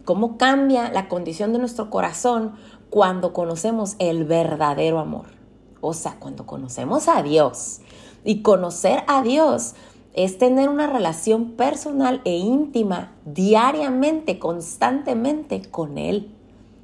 cómo 0.06 0.38
cambia 0.38 0.92
la 0.92 1.08
condición 1.08 1.54
de 1.54 1.60
nuestro 1.60 1.90
corazón 1.90 2.54
cuando 2.90 3.34
conocemos 3.34 3.96
el 4.00 4.24
verdadero 4.24 5.00
amor. 5.00 5.28
O 5.82 5.94
sea, 5.94 6.18
cuando 6.20 6.46
conocemos 6.46 7.08
a 7.08 7.22
Dios. 7.22 7.82
Y 8.24 8.42
conocer 8.42 9.04
a 9.08 9.22
Dios 9.22 9.76
es 10.18 10.40
tener 10.40 10.68
una 10.68 10.88
relación 10.88 11.52
personal 11.52 12.22
e 12.26 12.38
íntima 12.38 13.14
diariamente, 13.24 14.40
constantemente 14.40 15.62
con 15.70 16.00
Él. 16.00 16.34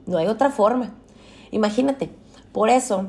No 0.06 0.20
hay 0.20 0.28
otra 0.28 0.52
forma. 0.52 0.94
Imagínate, 1.50 2.12
por 2.52 2.70
eso 2.70 3.08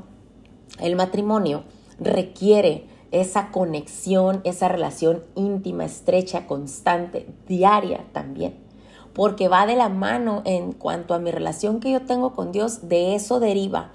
el 0.80 0.96
matrimonio 0.96 1.64
requiere 2.00 2.86
esa 3.10 3.50
conexión, 3.50 4.40
esa 4.44 4.68
relación 4.68 5.24
íntima, 5.34 5.84
estrecha, 5.84 6.46
constante, 6.46 7.26
diaria 7.46 8.06
también. 8.12 8.56
Porque 9.12 9.48
va 9.48 9.66
de 9.66 9.76
la 9.76 9.90
mano 9.90 10.40
en 10.46 10.72
cuanto 10.72 11.12
a 11.12 11.18
mi 11.18 11.32
relación 11.32 11.80
que 11.80 11.92
yo 11.92 12.00
tengo 12.06 12.32
con 12.32 12.50
Dios, 12.50 12.88
de 12.88 13.14
eso 13.14 13.40
deriva 13.40 13.92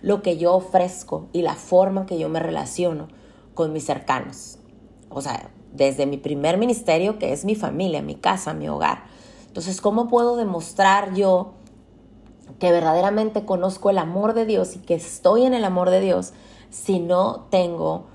lo 0.00 0.22
que 0.22 0.38
yo 0.38 0.54
ofrezco 0.54 1.26
y 1.32 1.42
la 1.42 1.56
forma 1.56 2.06
que 2.06 2.20
yo 2.20 2.28
me 2.28 2.38
relaciono 2.38 3.08
con 3.54 3.72
mis 3.72 3.84
cercanos. 3.84 4.58
O 5.08 5.20
sea, 5.20 5.50
desde 5.72 6.06
mi 6.06 6.16
primer 6.16 6.58
ministerio, 6.58 7.18
que 7.18 7.32
es 7.32 7.44
mi 7.44 7.54
familia, 7.54 8.02
mi 8.02 8.14
casa, 8.14 8.54
mi 8.54 8.68
hogar. 8.68 9.04
Entonces, 9.46 9.80
¿cómo 9.80 10.08
puedo 10.08 10.36
demostrar 10.36 11.14
yo 11.14 11.54
que 12.58 12.70
verdaderamente 12.70 13.44
conozco 13.44 13.90
el 13.90 13.98
amor 13.98 14.34
de 14.34 14.46
Dios 14.46 14.76
y 14.76 14.78
que 14.78 14.94
estoy 14.94 15.44
en 15.44 15.54
el 15.54 15.64
amor 15.64 15.90
de 15.90 16.00
Dios 16.00 16.32
si 16.70 17.00
no 17.00 17.48
tengo 17.50 18.06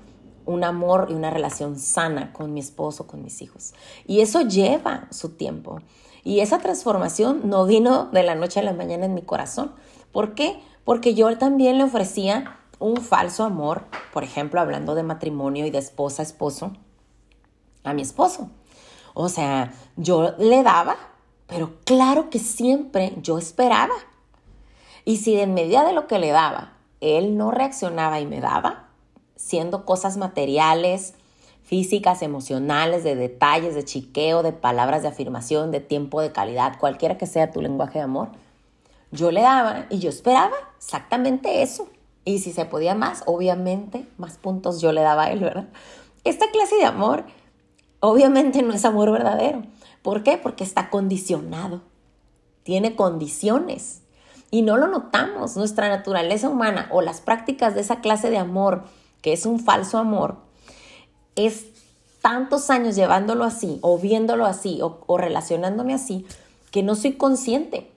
un 0.46 0.64
amor 0.64 1.08
y 1.10 1.14
una 1.14 1.30
relación 1.30 1.78
sana 1.78 2.32
con 2.32 2.54
mi 2.54 2.60
esposo, 2.60 3.06
con 3.06 3.22
mis 3.22 3.42
hijos? 3.42 3.74
Y 4.06 4.20
eso 4.20 4.40
lleva 4.42 5.08
su 5.10 5.30
tiempo. 5.30 5.80
Y 6.24 6.40
esa 6.40 6.58
transformación 6.58 7.42
no 7.44 7.66
vino 7.66 8.06
de 8.06 8.22
la 8.22 8.34
noche 8.34 8.60
a 8.60 8.64
la 8.64 8.72
mañana 8.72 9.06
en 9.06 9.14
mi 9.14 9.22
corazón. 9.22 9.72
¿Por 10.12 10.34
qué? 10.34 10.60
Porque 10.84 11.14
yo 11.14 11.36
también 11.38 11.78
le 11.78 11.84
ofrecía 11.84 12.58
un 12.78 12.96
falso 12.98 13.44
amor, 13.44 13.84
por 14.12 14.24
ejemplo, 14.24 14.60
hablando 14.60 14.94
de 14.94 15.02
matrimonio 15.02 15.66
y 15.66 15.70
de 15.70 15.78
esposa, 15.78 16.22
esposo, 16.22 16.72
a 17.84 17.92
mi 17.92 18.02
esposo. 18.02 18.50
O 19.14 19.28
sea, 19.28 19.72
yo 19.96 20.34
le 20.38 20.62
daba, 20.62 20.96
pero 21.46 21.72
claro 21.84 22.30
que 22.30 22.38
siempre 22.38 23.14
yo 23.22 23.38
esperaba. 23.38 23.94
Y 25.04 25.16
si 25.16 25.40
en 25.40 25.54
medida 25.54 25.84
de 25.84 25.92
lo 25.92 26.06
que 26.06 26.18
le 26.18 26.30
daba, 26.30 26.74
él 27.00 27.36
no 27.36 27.50
reaccionaba 27.50 28.20
y 28.20 28.26
me 28.26 28.40
daba, 28.40 28.88
siendo 29.36 29.84
cosas 29.84 30.16
materiales, 30.16 31.14
físicas, 31.62 32.22
emocionales, 32.22 33.04
de 33.04 33.14
detalles, 33.14 33.74
de 33.74 33.84
chiqueo, 33.84 34.42
de 34.42 34.52
palabras 34.52 35.02
de 35.02 35.08
afirmación, 35.08 35.70
de 35.70 35.80
tiempo 35.80 36.20
de 36.20 36.32
calidad, 36.32 36.78
cualquiera 36.78 37.18
que 37.18 37.26
sea 37.26 37.50
tu 37.50 37.60
lenguaje 37.60 37.98
de 37.98 38.04
amor, 38.04 38.30
yo 39.10 39.30
le 39.30 39.42
daba 39.42 39.86
y 39.90 39.98
yo 39.98 40.08
esperaba 40.08 40.56
exactamente 40.78 41.62
eso. 41.62 41.88
Y 42.24 42.40
si 42.40 42.52
se 42.52 42.64
podía 42.64 42.94
más, 42.94 43.22
obviamente, 43.26 44.06
más 44.16 44.36
puntos 44.38 44.80
yo 44.80 44.92
le 44.92 45.00
daba 45.00 45.24
a 45.24 45.32
él, 45.32 45.40
¿verdad? 45.40 45.68
Esta 46.24 46.50
clase 46.50 46.76
de 46.76 46.84
amor 46.84 47.24
Obviamente 48.00 48.62
no 48.62 48.72
es 48.74 48.84
amor 48.84 49.10
verdadero. 49.10 49.62
¿Por 50.02 50.22
qué? 50.22 50.38
Porque 50.38 50.64
está 50.64 50.90
condicionado. 50.90 51.82
Tiene 52.62 52.96
condiciones. 52.96 54.02
Y 54.50 54.62
no 54.62 54.76
lo 54.76 54.88
notamos. 54.88 55.56
Nuestra 55.56 55.88
naturaleza 55.88 56.48
humana 56.48 56.88
o 56.92 57.02
las 57.02 57.20
prácticas 57.20 57.74
de 57.74 57.80
esa 57.80 58.00
clase 58.00 58.30
de 58.30 58.38
amor, 58.38 58.84
que 59.20 59.32
es 59.32 59.46
un 59.46 59.60
falso 59.60 59.98
amor, 59.98 60.38
es 61.34 61.66
tantos 62.20 62.70
años 62.70 62.96
llevándolo 62.96 63.44
así, 63.44 63.78
o 63.80 63.98
viéndolo 63.98 64.46
así, 64.46 64.80
o, 64.82 65.18
relacionándome 65.18 65.94
así, 65.94 66.26
que 66.70 66.82
no 66.82 66.94
soy 66.94 67.12
consciente. 67.12 67.90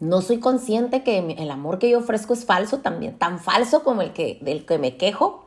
No 0.00 0.20
soy 0.20 0.38
consciente 0.38 1.04
que 1.04 1.18
el 1.18 1.50
amor 1.50 1.78
que 1.78 1.88
yo 1.88 1.98
ofrezco 1.98 2.34
es 2.34 2.44
falso 2.44 2.78
también, 2.78 3.18
tan 3.18 3.38
falso 3.38 3.84
como 3.84 4.02
el 4.02 4.12
que 4.12 4.38
del 4.42 4.66
que 4.66 4.78
me 4.78 4.96
quejo 4.96 5.46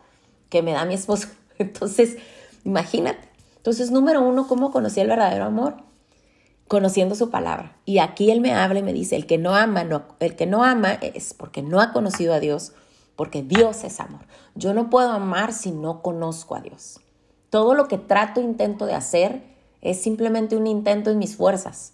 que 0.49 0.61
me 0.61 0.71
da 0.71 0.85
mi 0.85 0.93
esposo. 0.93 1.27
Entonces, 1.57 2.17
imagínate. 2.63 3.34
Entonces, 3.65 3.89
número 3.89 4.21
uno, 4.21 4.47
¿cómo 4.47 4.69
conocí 4.69 4.99
el 4.99 5.07
verdadero 5.07 5.43
amor? 5.43 5.77
Conociendo 6.67 7.15
su 7.15 7.31
palabra. 7.31 7.75
Y 7.83 7.97
aquí 7.97 8.29
él 8.29 8.39
me 8.39 8.53
habla 8.53 8.77
y 8.77 8.83
me 8.83 8.93
dice, 8.93 9.15
el 9.15 9.25
que 9.25 9.39
no 9.39 9.55
ama, 9.55 9.87
el 10.19 10.35
que 10.35 10.45
no 10.45 10.63
ama 10.63 10.93
es 10.93 11.33
porque 11.33 11.63
no 11.63 11.81
ha 11.81 11.91
conocido 11.91 12.35
a 12.35 12.39
Dios, 12.39 12.73
porque 13.15 13.41
Dios 13.41 13.83
es 13.83 13.99
amor. 13.99 14.21
Yo 14.53 14.75
no 14.75 14.91
puedo 14.91 15.09
amar 15.09 15.51
si 15.51 15.71
no 15.71 16.03
conozco 16.03 16.53
a 16.53 16.61
Dios. 16.61 16.99
Todo 17.49 17.73
lo 17.73 17.87
que 17.87 17.97
trato, 17.97 18.39
intento 18.39 18.85
de 18.85 18.93
hacer, 18.93 19.41
es 19.81 19.99
simplemente 19.99 20.55
un 20.55 20.67
intento 20.67 21.09
en 21.09 21.17
mis 21.17 21.35
fuerzas, 21.35 21.93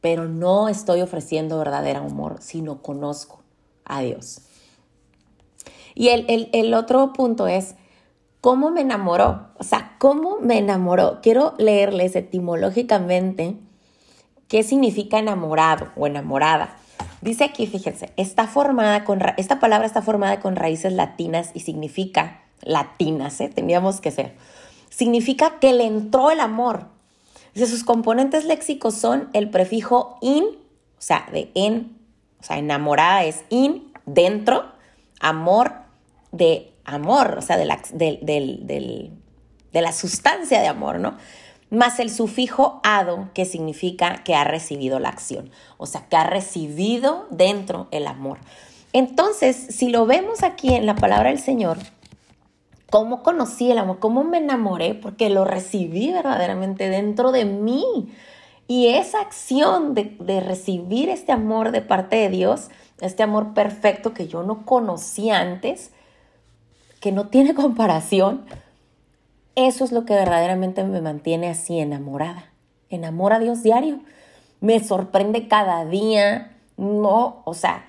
pero 0.00 0.26
no 0.26 0.68
estoy 0.68 1.02
ofreciendo 1.02 1.56
verdadero 1.58 2.00
amor 2.00 2.38
si 2.40 2.62
no 2.62 2.82
conozco 2.82 3.44
a 3.84 4.00
Dios. 4.00 4.40
Y 5.94 6.08
el 6.08 6.74
otro 6.74 7.12
punto 7.12 7.46
es, 7.46 7.76
¿Cómo 8.40 8.70
me 8.70 8.80
enamoró? 8.80 9.48
O 9.58 9.64
sea, 9.64 9.96
¿cómo 9.98 10.38
me 10.40 10.56
enamoró? 10.56 11.20
Quiero 11.22 11.54
leerles 11.58 12.16
etimológicamente 12.16 13.56
qué 14.48 14.62
significa 14.62 15.18
enamorado 15.18 15.88
o 15.96 16.06
enamorada. 16.06 16.76
Dice 17.20 17.44
aquí, 17.44 17.66
fíjense, 17.66 18.12
está 18.16 18.46
formada 18.46 19.04
con, 19.04 19.20
esta 19.36 19.60
palabra 19.60 19.86
está 19.86 20.00
formada 20.00 20.40
con 20.40 20.56
raíces 20.56 20.94
latinas 20.94 21.50
y 21.52 21.60
significa, 21.60 22.40
latinas, 22.62 23.40
¿eh? 23.42 23.50
teníamos 23.54 24.00
que 24.00 24.10
ser, 24.10 24.34
significa 24.88 25.58
que 25.60 25.74
le 25.74 25.84
entró 25.84 26.30
el 26.30 26.40
amor. 26.40 26.86
Dice, 27.54 27.66
sus 27.66 27.84
componentes 27.84 28.46
léxicos 28.46 28.94
son 28.94 29.28
el 29.34 29.50
prefijo 29.50 30.16
in, 30.22 30.44
o 30.44 31.02
sea, 31.02 31.28
de 31.30 31.50
en, 31.54 31.98
o 32.40 32.44
sea, 32.44 32.56
enamorada 32.56 33.24
es 33.24 33.44
in, 33.50 33.92
dentro, 34.06 34.64
amor 35.20 35.72
de 36.32 36.69
amor, 36.94 37.36
o 37.38 37.42
sea, 37.42 37.56
de 37.56 37.64
la, 37.64 37.80
de 37.92 39.10
la 39.72 39.92
sustancia 39.92 40.60
de 40.60 40.68
amor, 40.68 40.98
¿no? 40.98 41.16
Más 41.70 42.00
el 42.00 42.10
sufijo 42.10 42.80
ado, 42.82 43.30
que 43.32 43.44
significa 43.44 44.24
que 44.24 44.34
ha 44.34 44.44
recibido 44.44 44.98
la 44.98 45.08
acción, 45.08 45.50
o 45.78 45.86
sea, 45.86 46.06
que 46.08 46.16
ha 46.16 46.24
recibido 46.24 47.28
dentro 47.30 47.86
el 47.92 48.08
amor. 48.08 48.38
Entonces, 48.92 49.56
si 49.70 49.88
lo 49.88 50.04
vemos 50.04 50.42
aquí 50.42 50.74
en 50.74 50.84
la 50.84 50.96
palabra 50.96 51.30
del 51.30 51.38
Señor, 51.38 51.78
¿cómo 52.90 53.22
conocí 53.22 53.70
el 53.70 53.78
amor? 53.78 54.00
¿Cómo 54.00 54.24
me 54.24 54.38
enamoré? 54.38 54.94
Porque 54.94 55.30
lo 55.30 55.44
recibí 55.44 56.10
verdaderamente 56.10 56.88
dentro 56.88 57.30
de 57.30 57.44
mí. 57.44 57.84
Y 58.66 58.88
esa 58.88 59.20
acción 59.20 59.94
de, 59.94 60.16
de 60.18 60.40
recibir 60.40 61.08
este 61.08 61.30
amor 61.30 61.70
de 61.70 61.82
parte 61.82 62.16
de 62.16 62.30
Dios, 62.30 62.68
este 63.00 63.22
amor 63.22 63.54
perfecto 63.54 64.12
que 64.12 64.26
yo 64.26 64.42
no 64.42 64.66
conocía 64.66 65.38
antes, 65.38 65.92
que 67.00 67.12
no 67.12 67.28
tiene 67.28 67.54
comparación, 67.54 68.44
eso 69.56 69.84
es 69.84 69.92
lo 69.92 70.04
que 70.04 70.14
verdaderamente 70.14 70.84
me 70.84 71.00
mantiene 71.00 71.48
así 71.48 71.78
enamorada. 71.80 72.44
Enamora 72.88 73.36
a 73.36 73.40
Dios 73.40 73.62
diario. 73.62 74.00
Me 74.60 74.82
sorprende 74.82 75.48
cada 75.48 75.84
día. 75.84 76.56
No, 76.76 77.42
o 77.44 77.54
sea, 77.54 77.84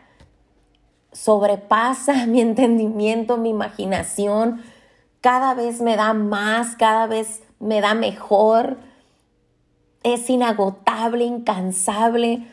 sobrepasa 1.12 2.26
mi 2.28 2.42
entendimiento, 2.42 3.38
mi 3.38 3.50
imaginación. 3.50 4.62
Cada 5.22 5.54
vez 5.54 5.82
me 5.82 5.96
da 5.96 6.14
más, 6.14 6.76
cada 6.76 7.08
vez 7.08 7.44
me 7.60 7.80
da 7.80 7.94
mejor. 7.94 8.78
Es 10.04 10.30
inagotable, 10.30 11.26
incansable. 11.26 12.48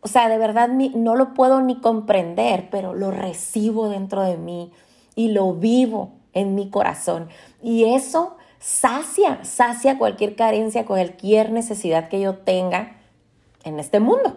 O 0.00 0.08
sea, 0.08 0.28
de 0.28 0.38
verdad 0.38 0.68
no 0.68 1.16
lo 1.16 1.34
puedo 1.34 1.60
ni 1.60 1.80
comprender, 1.80 2.68
pero 2.70 2.94
lo 2.94 3.10
recibo 3.10 3.88
dentro 3.88 4.22
de 4.22 4.36
mí 4.36 4.70
y 5.16 5.28
lo 5.32 5.54
vivo 5.54 6.12
en 6.32 6.54
mi 6.54 6.70
corazón. 6.70 7.28
Y 7.60 7.94
eso 7.94 8.36
sacia, 8.60 9.42
sacia 9.42 9.98
cualquier 9.98 10.36
carencia, 10.36 10.86
cualquier 10.86 11.50
necesidad 11.50 12.08
que 12.08 12.20
yo 12.20 12.36
tenga 12.36 12.98
en 13.64 13.80
este 13.80 13.98
mundo. 13.98 14.36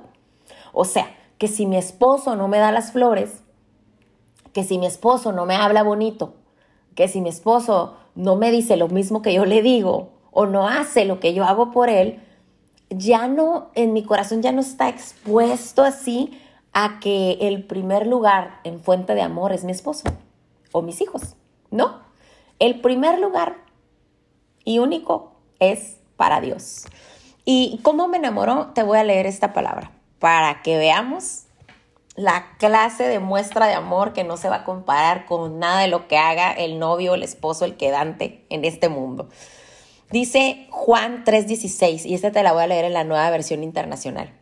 O 0.73 0.85
sea, 0.85 1.15
que 1.37 1.47
si 1.47 1.67
mi 1.67 1.77
esposo 1.77 2.35
no 2.35 2.47
me 2.47 2.57
da 2.57 2.71
las 2.71 2.91
flores, 2.91 3.43
que 4.53 4.63
si 4.63 4.79
mi 4.79 4.87
esposo 4.87 5.31
no 5.31 5.45
me 5.45 5.55
habla 5.55 5.83
bonito, 5.83 6.33
que 6.95 7.07
si 7.07 7.21
mi 7.21 7.29
esposo 7.29 7.95
no 8.15 8.35
me 8.35 8.49
dice 8.49 8.77
lo 8.77 8.87
mismo 8.87 9.21
que 9.21 9.33
yo 9.33 9.45
le 9.45 9.61
digo 9.61 10.13
o 10.31 10.45
no 10.45 10.67
hace 10.67 11.05
lo 11.05 11.19
que 11.19 11.33
yo 11.33 11.43
hago 11.43 11.71
por 11.71 11.89
él, 11.89 12.19
ya 12.89 13.27
no, 13.27 13.69
en 13.75 13.93
mi 13.93 14.03
corazón 14.03 14.41
ya 14.41 14.51
no 14.51 14.61
está 14.61 14.89
expuesto 14.89 15.83
así 15.83 16.39
a 16.71 16.99
que 16.99 17.37
el 17.41 17.63
primer 17.63 18.07
lugar 18.07 18.59
en 18.63 18.79
fuente 18.79 19.15
de 19.15 19.21
amor 19.21 19.51
es 19.51 19.63
mi 19.63 19.71
esposo 19.71 20.05
o 20.71 20.81
mis 20.81 21.01
hijos. 21.01 21.35
No, 21.71 22.01
el 22.59 22.81
primer 22.81 23.19
lugar 23.19 23.57
y 24.63 24.79
único 24.79 25.33
es 25.59 25.97
para 26.17 26.41
Dios. 26.41 26.85
¿Y 27.45 27.79
cómo 27.83 28.07
me 28.07 28.17
enamoró? 28.17 28.71
Te 28.73 28.83
voy 28.83 28.97
a 28.97 29.03
leer 29.03 29.25
esta 29.25 29.53
palabra 29.53 29.91
para 30.19 30.61
que 30.61 30.77
veamos 30.77 31.45
la 32.15 32.57
clase 32.57 33.07
de 33.07 33.19
muestra 33.19 33.67
de 33.67 33.73
amor 33.73 34.11
que 34.11 34.25
no 34.25 34.35
se 34.35 34.49
va 34.49 34.57
a 34.57 34.63
comparar 34.65 35.25
con 35.25 35.57
nada 35.57 35.81
de 35.81 35.87
lo 35.87 36.07
que 36.07 36.17
haga 36.17 36.51
el 36.51 36.77
novio, 36.77 37.15
el 37.15 37.23
esposo, 37.23 37.63
el 37.63 37.77
quedante 37.77 38.45
en 38.49 38.65
este 38.65 38.89
mundo. 38.89 39.29
Dice 40.11 40.67
Juan 40.69 41.23
3:16, 41.23 42.05
y 42.05 42.15
esta 42.15 42.31
te 42.31 42.43
la 42.43 42.51
voy 42.51 42.63
a 42.63 42.67
leer 42.67 42.85
en 42.85 42.93
la 42.93 43.03
nueva 43.03 43.29
versión 43.29 43.63
internacional. 43.63 44.33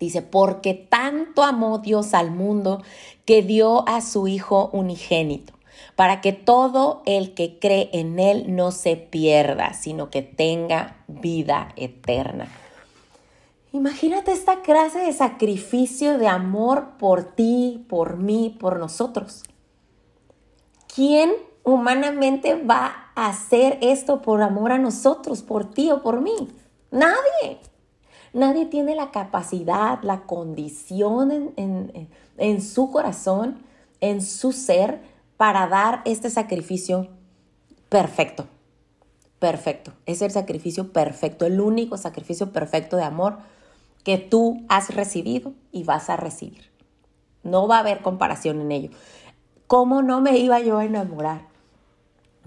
Dice, 0.00 0.22
porque 0.22 0.74
tanto 0.74 1.42
amó 1.42 1.78
Dios 1.78 2.14
al 2.14 2.30
mundo 2.30 2.82
que 3.24 3.42
dio 3.42 3.88
a 3.88 4.00
su 4.00 4.28
Hijo 4.28 4.70
unigénito, 4.72 5.54
para 5.96 6.20
que 6.20 6.32
todo 6.32 7.02
el 7.04 7.34
que 7.34 7.58
cree 7.58 7.90
en 7.92 8.18
Él 8.20 8.54
no 8.54 8.70
se 8.70 8.96
pierda, 8.96 9.74
sino 9.74 10.10
que 10.10 10.22
tenga 10.22 10.98
vida 11.08 11.72
eterna. 11.76 12.48
Imagínate 13.72 14.32
esta 14.32 14.62
clase 14.62 15.00
de 15.00 15.12
sacrificio 15.12 16.16
de 16.16 16.26
amor 16.26 16.96
por 16.98 17.24
ti, 17.24 17.84
por 17.88 18.16
mí, 18.16 18.56
por 18.58 18.78
nosotros. 18.78 19.42
¿Quién 20.94 21.32
humanamente 21.64 22.54
va 22.54 23.10
a 23.14 23.28
hacer 23.28 23.78
esto 23.82 24.22
por 24.22 24.42
amor 24.42 24.72
a 24.72 24.78
nosotros, 24.78 25.42
por 25.42 25.70
ti 25.70 25.90
o 25.90 26.02
por 26.02 26.22
mí? 26.22 26.48
Nadie. 26.90 27.60
Nadie 28.38 28.66
tiene 28.66 28.94
la 28.94 29.10
capacidad, 29.10 30.00
la 30.02 30.20
condición 30.22 31.52
en, 31.56 32.08
en 32.36 32.62
su 32.62 32.92
corazón, 32.92 33.58
en 34.00 34.22
su 34.22 34.52
ser, 34.52 35.00
para 35.36 35.66
dar 35.66 36.02
este 36.04 36.30
sacrificio 36.30 37.08
perfecto. 37.88 38.46
Perfecto. 39.40 39.92
Es 40.06 40.22
el 40.22 40.30
sacrificio 40.30 40.92
perfecto, 40.92 41.46
el 41.46 41.60
único 41.60 41.96
sacrificio 41.96 42.52
perfecto 42.52 42.96
de 42.96 43.02
amor 43.02 43.38
que 44.04 44.18
tú 44.18 44.64
has 44.68 44.94
recibido 44.94 45.52
y 45.72 45.82
vas 45.82 46.08
a 46.08 46.16
recibir. 46.16 46.70
No 47.42 47.66
va 47.66 47.78
a 47.78 47.80
haber 47.80 48.02
comparación 48.02 48.60
en 48.60 48.70
ello. 48.70 48.90
¿Cómo 49.66 50.00
no 50.02 50.20
me 50.20 50.38
iba 50.38 50.60
yo 50.60 50.78
a 50.78 50.84
enamorar? 50.84 51.42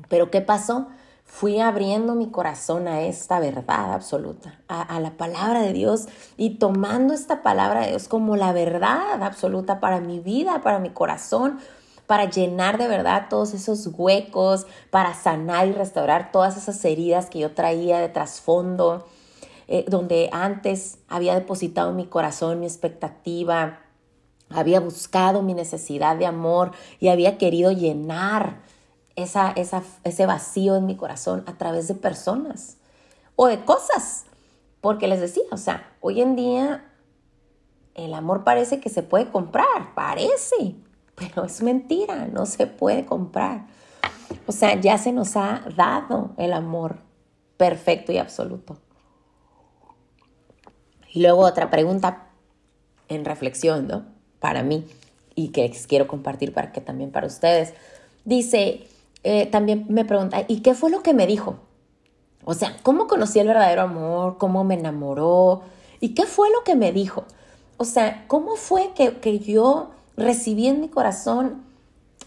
Pero 0.08 0.32
¿qué 0.32 0.40
pasó? 0.40 0.88
Fui 1.32 1.60
abriendo 1.62 2.14
mi 2.14 2.30
corazón 2.30 2.90
a 2.90 3.02
esta 3.04 3.40
verdad 3.40 3.94
absoluta, 3.94 4.60
a, 4.68 5.00
la 5.00 5.12
palabra 5.12 5.62
de 5.62 5.72
Dios 5.72 6.08
y 6.36 6.56
tomando 6.60 7.14
esta 7.14 7.42
palabra 7.42 7.82
de 7.82 7.92
Dios 7.92 8.10
como 8.10 8.36
la 8.36 8.52
verdad 8.52 9.24
absoluta 9.24 9.80
para 9.80 10.02
mi 10.02 10.20
vida, 10.20 10.62
para 10.62 10.78
mi 10.78 10.90
corazón, 10.90 11.58
para 12.06 12.30
llenar 12.30 12.78
de 12.78 12.90
verdad 12.90 13.28
todos 13.30 13.54
esos 13.54 13.90
huecos, 13.94 14.68
para 14.92 15.14
sanar 15.14 15.68
y 15.68 15.72
restaurar 15.72 16.34
todas 16.34 16.58
esas 16.58 16.84
heridas 16.84 17.30
que 17.30 17.40
yo 17.40 17.54
traía 17.54 18.00
de 18.00 18.10
trasfondo, 18.10 19.08
eh, 19.70 19.86
donde 19.88 20.30
antes 20.34 21.00
había 21.08 21.34
depositado 21.34 21.94
mi 21.94 22.08
corazón, 22.08 22.60
mi 22.60 22.66
expectativa, 22.66 23.80
había 24.50 24.82
buscado 24.82 25.42
mi 25.42 25.54
necesidad 25.54 26.18
de 26.18 26.26
amor 26.26 26.74
y 27.00 27.08
había 27.08 27.38
querido 27.38 27.72
llenar 27.72 28.58
esa, 29.16 29.54
ese 29.56 30.26
vacío 30.26 30.76
en 30.76 30.86
mi 30.86 30.96
corazón 30.96 31.44
a 31.48 31.58
través 31.58 31.88
de 31.88 31.96
personas 31.96 32.78
o 33.36 33.48
de 33.48 33.64
cosas. 33.64 34.26
Porque 34.82 35.08
les 35.08 35.20
decía, 35.20 35.44
o 35.52 35.58
sea, 35.58 35.94
hoy 36.02 36.22
en 36.22 36.36
día 36.36 36.86
el 37.94 38.14
amor 38.14 38.44
parece 38.44 38.80
que 38.80 38.90
se 38.90 39.04
puede 39.04 39.30
comprar, 39.30 39.94
parece, 39.96 40.76
pero 41.16 41.46
es 41.46 41.62
mentira, 41.62 42.28
no 42.28 42.46
se 42.46 42.68
puede 42.68 43.06
comprar. 43.06 43.68
O 44.48 44.52
sea, 44.52 44.80
ya 44.80 44.98
se 44.98 45.12
nos 45.12 45.36
ha 45.36 45.64
dado 45.76 46.32
el 46.38 46.54
amor 46.54 46.98
perfecto 47.58 48.12
y 48.12 48.18
absoluto. 48.18 48.78
Y 51.14 51.22
luego 51.22 51.42
otra 51.42 51.70
pregunta 51.70 52.30
en 53.10 53.26
reflexión, 53.26 53.88
¿no? 53.88 54.06
Para 54.40 54.64
mí 54.64 54.88
y 55.36 55.50
que 55.50 55.70
quiero 55.88 56.08
compartir 56.08 56.54
para 56.54 56.72
que 56.72 56.82
también 56.82 57.12
para 57.12 57.28
ustedes. 57.28 57.74
Dice, 58.26 58.88
eh, 59.24 59.46
también 59.48 59.86
me 59.90 60.06
pregunta, 60.06 60.46
¿y 60.48 60.62
qué 60.62 60.74
fue 60.74 60.90
lo 60.90 61.04
que 61.04 61.14
me 61.14 61.28
dijo? 61.28 61.56
O 62.44 62.54
sea, 62.54 62.78
¿cómo 62.84 63.08
conocí 63.08 63.40
el 63.40 63.48
verdadero 63.48 63.84
amor? 63.84 64.38
¿Cómo 64.38 64.64
me 64.64 64.76
enamoró? 64.76 65.62
¿Y 66.00 66.16
qué 66.16 66.26
fue 66.26 66.50
lo 66.50 66.64
que 66.64 66.76
me 66.76 66.92
dijo? 66.92 67.26
O 67.78 67.86
sea, 67.86 68.26
¿cómo 68.28 68.56
fue 68.56 68.92
que, 68.96 69.18
que 69.18 69.40
yo 69.40 69.92
recibí 70.18 70.68
en 70.68 70.82
mi 70.82 70.90
corazón 70.90 71.64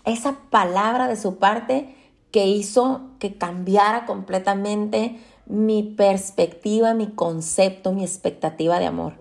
esa 0.04 0.38
palabra 0.50 1.08
de 1.08 1.16
su 1.16 1.36
parte 1.36 1.94
que 2.30 2.46
hizo 2.46 3.02
que 3.18 3.34
cambiara 3.36 4.06
completamente 4.06 5.18
mi 5.46 5.82
perspectiva, 5.82 6.94
mi 6.94 7.08
concepto, 7.08 7.92
mi 7.92 8.02
expectativa 8.02 8.78
de 8.78 8.86
amor 8.86 9.14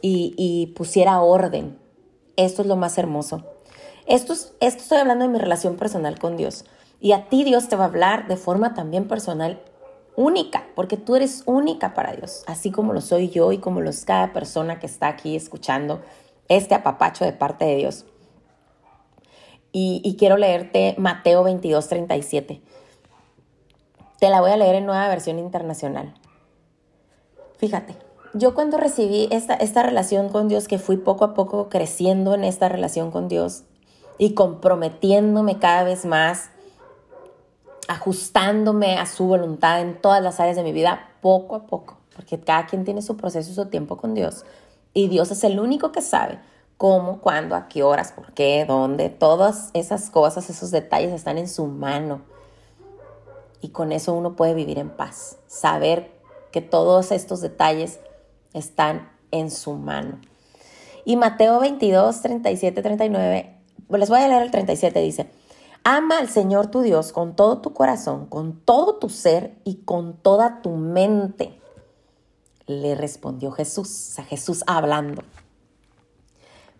y, 0.00 0.72
pusiera 0.76 1.20
orden. 1.20 1.78
Esto 2.36 2.62
es 2.62 2.68
lo 2.68 2.76
más 2.76 2.98
hermoso. 2.98 3.42
Esto, 4.06 4.34
esto 4.34 4.52
estoy 4.60 4.98
hablando 4.98 5.24
de 5.24 5.32
mi 5.32 5.38
relación 5.38 5.76
personal 5.76 6.18
con 6.18 6.36
Dios. 6.36 6.64
Y 7.04 7.12
a 7.12 7.28
ti 7.28 7.44
Dios 7.44 7.68
te 7.68 7.76
va 7.76 7.84
a 7.84 7.88
hablar 7.88 8.28
de 8.28 8.38
forma 8.38 8.72
también 8.72 9.06
personal 9.06 9.60
única, 10.16 10.64
porque 10.74 10.96
tú 10.96 11.16
eres 11.16 11.42
única 11.44 11.92
para 11.92 12.14
Dios, 12.14 12.44
así 12.46 12.70
como 12.70 12.94
lo 12.94 13.02
soy 13.02 13.28
yo 13.28 13.52
y 13.52 13.58
como 13.58 13.82
lo 13.82 13.90
es 13.90 14.06
cada 14.06 14.32
persona 14.32 14.78
que 14.78 14.86
está 14.86 15.08
aquí 15.08 15.36
escuchando 15.36 16.00
este 16.48 16.74
apapacho 16.74 17.26
de 17.26 17.34
parte 17.34 17.66
de 17.66 17.76
Dios. 17.76 18.06
Y, 19.70 20.16
quiero 20.18 20.38
leerte 20.38 20.94
Mateo 20.96 21.44
22, 21.44 21.88
37. 21.88 22.62
Te 24.18 24.30
la 24.30 24.40
voy 24.40 24.52
a 24.52 24.56
leer 24.56 24.76
en 24.76 24.86
nueva 24.86 25.06
versión 25.08 25.38
internacional. 25.38 26.14
Fíjate, 27.58 27.96
yo 28.32 28.54
cuando 28.54 28.78
recibí 28.78 29.28
esta, 29.30 29.52
esta 29.52 29.82
relación 29.82 30.30
con 30.30 30.48
Dios, 30.48 30.68
que 30.68 30.78
fui 30.78 30.96
poco 30.96 31.26
a 31.26 31.34
poco 31.34 31.68
creciendo 31.68 32.32
en 32.32 32.44
esta 32.44 32.70
relación 32.70 33.10
con 33.10 33.28
Dios 33.28 33.64
y 34.16 34.32
comprometiéndome 34.32 35.58
cada 35.58 35.84
vez 35.84 36.06
más, 36.06 36.53
ajustándome 37.88 38.98
a 38.98 39.06
su 39.06 39.26
voluntad 39.26 39.80
en 39.80 40.00
todas 40.00 40.22
las 40.22 40.40
áreas 40.40 40.56
de 40.56 40.62
mi 40.62 40.72
vida, 40.72 41.10
poco 41.20 41.56
a 41.56 41.66
poco, 41.66 41.98
porque 42.14 42.40
cada 42.40 42.66
quien 42.66 42.84
tiene 42.84 43.02
su 43.02 43.16
proceso 43.16 43.50
y 43.50 43.54
su 43.54 43.66
tiempo 43.66 43.96
con 43.96 44.14
Dios. 44.14 44.44
Y 44.92 45.08
Dios 45.08 45.30
es 45.30 45.44
el 45.44 45.58
único 45.58 45.92
que 45.92 46.02
sabe 46.02 46.38
cómo, 46.76 47.20
cuándo, 47.20 47.56
a 47.56 47.68
qué 47.68 47.82
horas, 47.82 48.12
por 48.12 48.32
qué, 48.32 48.64
dónde, 48.66 49.08
todas 49.08 49.70
esas 49.74 50.10
cosas, 50.10 50.50
esos 50.50 50.70
detalles 50.70 51.12
están 51.12 51.38
en 51.38 51.48
su 51.48 51.66
mano 51.66 52.20
y 53.64 53.70
con 53.70 53.92
eso 53.92 54.12
uno 54.12 54.36
puede 54.36 54.52
vivir 54.52 54.78
en 54.78 54.90
paz, 54.90 55.38
saber 55.46 56.10
que 56.52 56.60
todos 56.60 57.10
estos 57.12 57.40
detalles 57.40 57.98
están 58.52 59.10
en 59.30 59.50
su 59.50 59.72
mano. 59.72 60.20
Y 61.06 61.16
Mateo 61.16 61.60
22, 61.60 62.20
37, 62.20 62.82
39, 62.82 63.56
les 63.88 64.08
voy 64.10 64.20
a 64.20 64.28
leer 64.28 64.42
el 64.42 64.50
37, 64.50 65.00
dice, 65.00 65.30
ama 65.84 66.18
al 66.18 66.28
Señor 66.28 66.66
tu 66.68 66.80
Dios 66.80 67.12
con 67.12 67.36
todo 67.36 67.58
tu 67.58 67.72
corazón, 67.72 68.26
con 68.26 68.58
todo 68.60 68.96
tu 68.96 69.08
ser 69.08 69.56
y 69.64 69.76
con 69.84 70.16
toda 70.16 70.62
tu 70.62 70.70
mente. 70.70 71.60
Le 72.66 72.94
respondió 72.94 73.52
Jesús, 73.52 74.18
a 74.18 74.24
Jesús 74.24 74.64
hablando. 74.66 75.22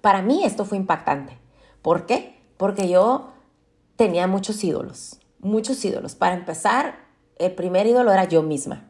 Para 0.01 0.23
mí 0.23 0.45
esto 0.45 0.65
fue 0.65 0.79
impactante. 0.79 1.39
¿Por 1.83 2.07
qué? 2.07 2.41
Porque 2.57 2.89
yo 2.89 3.31
tenía 3.97 4.27
muchos 4.27 4.65
ídolos 4.65 5.21
muchos 5.45 5.85
ídolos. 5.85 6.17
Para 6.17 6.35
empezar, 6.35 6.97
el 7.39 7.55
primer 7.55 7.87
ídolo 7.87 8.11
era 8.11 8.25
yo 8.25 8.43
misma, 8.43 8.89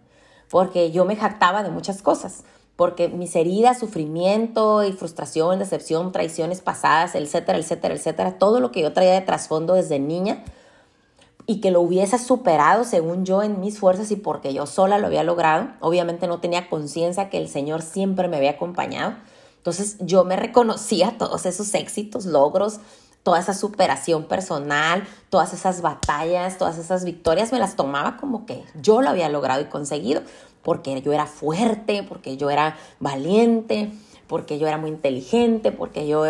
porque 0.49 0.91
yo 0.91 1.05
me 1.05 1.17
jactaba 1.17 1.63
de 1.63 1.71
muchas 1.71 2.01
cosas, 2.01 2.45
porque 2.77 3.09
mis 3.09 3.37
heridas, 3.37 3.79
sufrimiento 3.79 4.83
y 4.83 4.93
frustración, 4.93 5.59
decepción, 5.59 6.13
traiciones 6.13 6.61
pasadas, 6.61 7.15
etcétera, 7.15 7.59
etcétera, 7.59 7.95
etcétera, 7.95 8.39
todo 8.39 8.61
lo 8.61 8.73
que 8.73 8.83
yo 8.83 8.93
traía 8.93 9.13
de 9.13 9.21
trasfondo 9.21 9.75
desde 9.75 9.99
niña 9.99 10.45
y 11.47 11.61
que 11.61 11.71
lo 11.71 11.81
hubiese 11.81 12.19
superado 12.19 12.85
según 12.85 13.25
yo 13.25 13.43
en 13.43 13.61
mis 13.61 13.79
fuerzas 13.79 14.11
y 14.11 14.17
porque 14.17 14.55
yo 14.55 14.67
sola 14.67 14.99
lo 14.99 15.07
había 15.07 15.23
logrado. 15.23 15.69
Obviamente 15.81 16.27
no 16.27 16.41
tenía 16.41 16.69
conciencia 16.69 17.29
que 17.29 17.39
el 17.39 17.49
Señor 17.49 17.83
siempre 17.83 18.29
me 18.29 18.39
había 18.39 18.53
acompañado. 18.53 19.15
Entonces 19.59 19.97
yo 20.01 20.25
me 20.25 20.37
reconocía 20.37 21.17
todos 21.19 21.47
esos 21.47 21.73
éxitos, 21.75 22.27
logros, 22.27 22.81
toda 23.23 23.41
esa 23.41 23.55
superación 23.55 24.25
personal, 24.25 25.07
todas 25.31 25.53
esas 25.55 25.81
batallas, 25.81 26.59
todas 26.59 26.79
esas 26.79 27.05
victorias, 27.05 27.53
me 27.53 27.59
las 27.59 27.77
tomaba 27.77 28.17
como 28.19 28.47
que 28.47 28.63
yo 28.81 29.01
lo 29.01 29.09
había 29.09 29.29
logrado 29.29 29.63
y 29.63 29.67
conseguido, 29.67 30.23
porque 30.65 31.01
yo 31.03 31.13
era 31.13 31.27
fuerte, 31.27 32.03
porque 32.03 32.37
yo 32.37 32.51
era 32.51 32.77
valiente, 32.99 33.91
porque 34.27 34.59
yo 34.59 34.67
era 34.67 34.79
muy 34.79 34.91
inteligente, 34.91 35.71
porque 35.71 36.09
yo, 36.09 36.25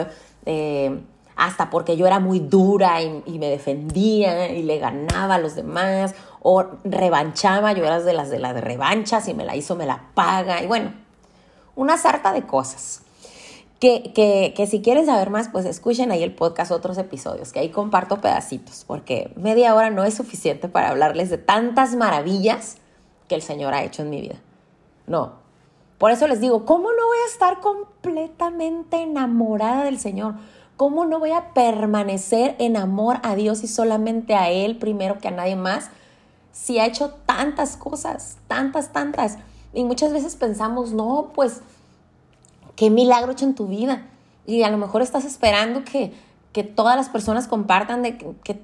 eh, 0.44 1.00
hasta 1.36 1.70
porque 1.70 1.96
yo 1.96 2.06
era 2.06 2.18
muy 2.18 2.40
dura 2.40 3.00
y, 3.00 3.38
me 3.38 3.48
defendía 3.48 4.50
y 4.50 4.62
le 4.64 4.78
ganaba 4.78 5.36
a 5.36 5.38
los 5.38 5.54
demás, 5.54 6.14
o 6.42 6.64
revanchaba, 6.84 7.72
yo 7.72 7.84
era 7.84 8.00
de 8.00 8.12
las 8.12 8.28
de 8.28 8.40
las 8.40 8.60
revanchas 8.60 9.28
y 9.28 9.34
me 9.34 9.44
la 9.44 9.56
hizo, 9.56 9.76
me 9.76 9.86
la 9.86 10.10
paga, 10.14 10.62
y 10.62 10.66
bueno, 10.66 10.92
una 11.76 11.96
sarta 11.96 12.32
de 12.32 12.42
cosas. 12.42 13.00
Que, 13.80 14.66
si 14.66 14.80
quieren 14.80 15.04
saber 15.04 15.28
más, 15.28 15.50
pues 15.50 15.66
escuchen 15.66 16.10
ahí 16.10 16.22
el 16.22 16.34
podcast, 16.34 16.70
otros 16.70 16.96
episodios, 16.96 17.52
que 17.52 17.58
ahí 17.58 17.68
comparto 17.68 18.18
pedacitos, 18.18 18.84
porque 18.86 19.30
media 19.36 19.74
hora 19.74 19.90
no 19.90 20.04
es 20.04 20.14
suficiente 20.14 20.68
para 20.68 20.88
hablarles 20.88 21.28
de 21.28 21.36
tantas 21.36 21.94
maravillas 21.94 22.78
que 23.28 23.34
el 23.34 23.42
Señor 23.42 23.74
ha 23.74 23.84
hecho 23.84 24.02
en 24.02 24.10
mi 24.10 24.20
vida. 24.20 24.36
No, 25.06 25.32
Por 25.98 26.10
eso 26.10 26.26
les 26.26 26.40
digo, 26.40 26.64
¿cómo 26.64 26.90
no 26.90 27.06
voy 27.06 27.18
a 27.24 27.32
estar 27.32 27.60
completamente 27.60 29.02
enamorada 29.02 29.84
del 29.84 29.98
Señor? 29.98 30.34
¿Cómo 30.76 31.06
no 31.06 31.20
voy 31.20 31.30
a 31.30 31.54
permanecer 31.54 32.56
en 32.58 32.76
amor 32.76 33.20
a 33.22 33.36
Dios 33.36 33.62
y 33.62 33.68
solamente 33.68 34.34
a 34.34 34.50
Él 34.50 34.76
primero 34.76 35.18
que 35.18 35.28
a 35.28 35.30
nadie 35.30 35.54
más? 35.54 35.90
Si 36.52 36.78
ha 36.78 36.86
hecho 36.86 37.14
tantas 37.26 37.76
cosas, 37.76 38.38
tantas, 38.48 38.92
tantas. 38.92 39.38
Y 39.72 39.84
muchas 39.84 40.12
veces 40.12 40.34
pensamos, 40.34 40.92
no, 40.92 41.30
pues, 41.34 41.60
qué 42.74 42.90
milagro 42.90 43.32
hecho 43.32 43.44
en 43.44 43.54
tu 43.54 43.68
vida. 43.68 44.08
Y 44.46 44.62
a 44.62 44.70
lo 44.70 44.78
mejor 44.78 45.00
estás 45.00 45.24
esperando 45.24 45.84
que, 45.84 46.12
que 46.54 46.62
todas 46.62 46.96
las 46.96 47.08
personas 47.08 47.48
compartan 47.48 48.02
de 48.02 48.16
que, 48.16 48.54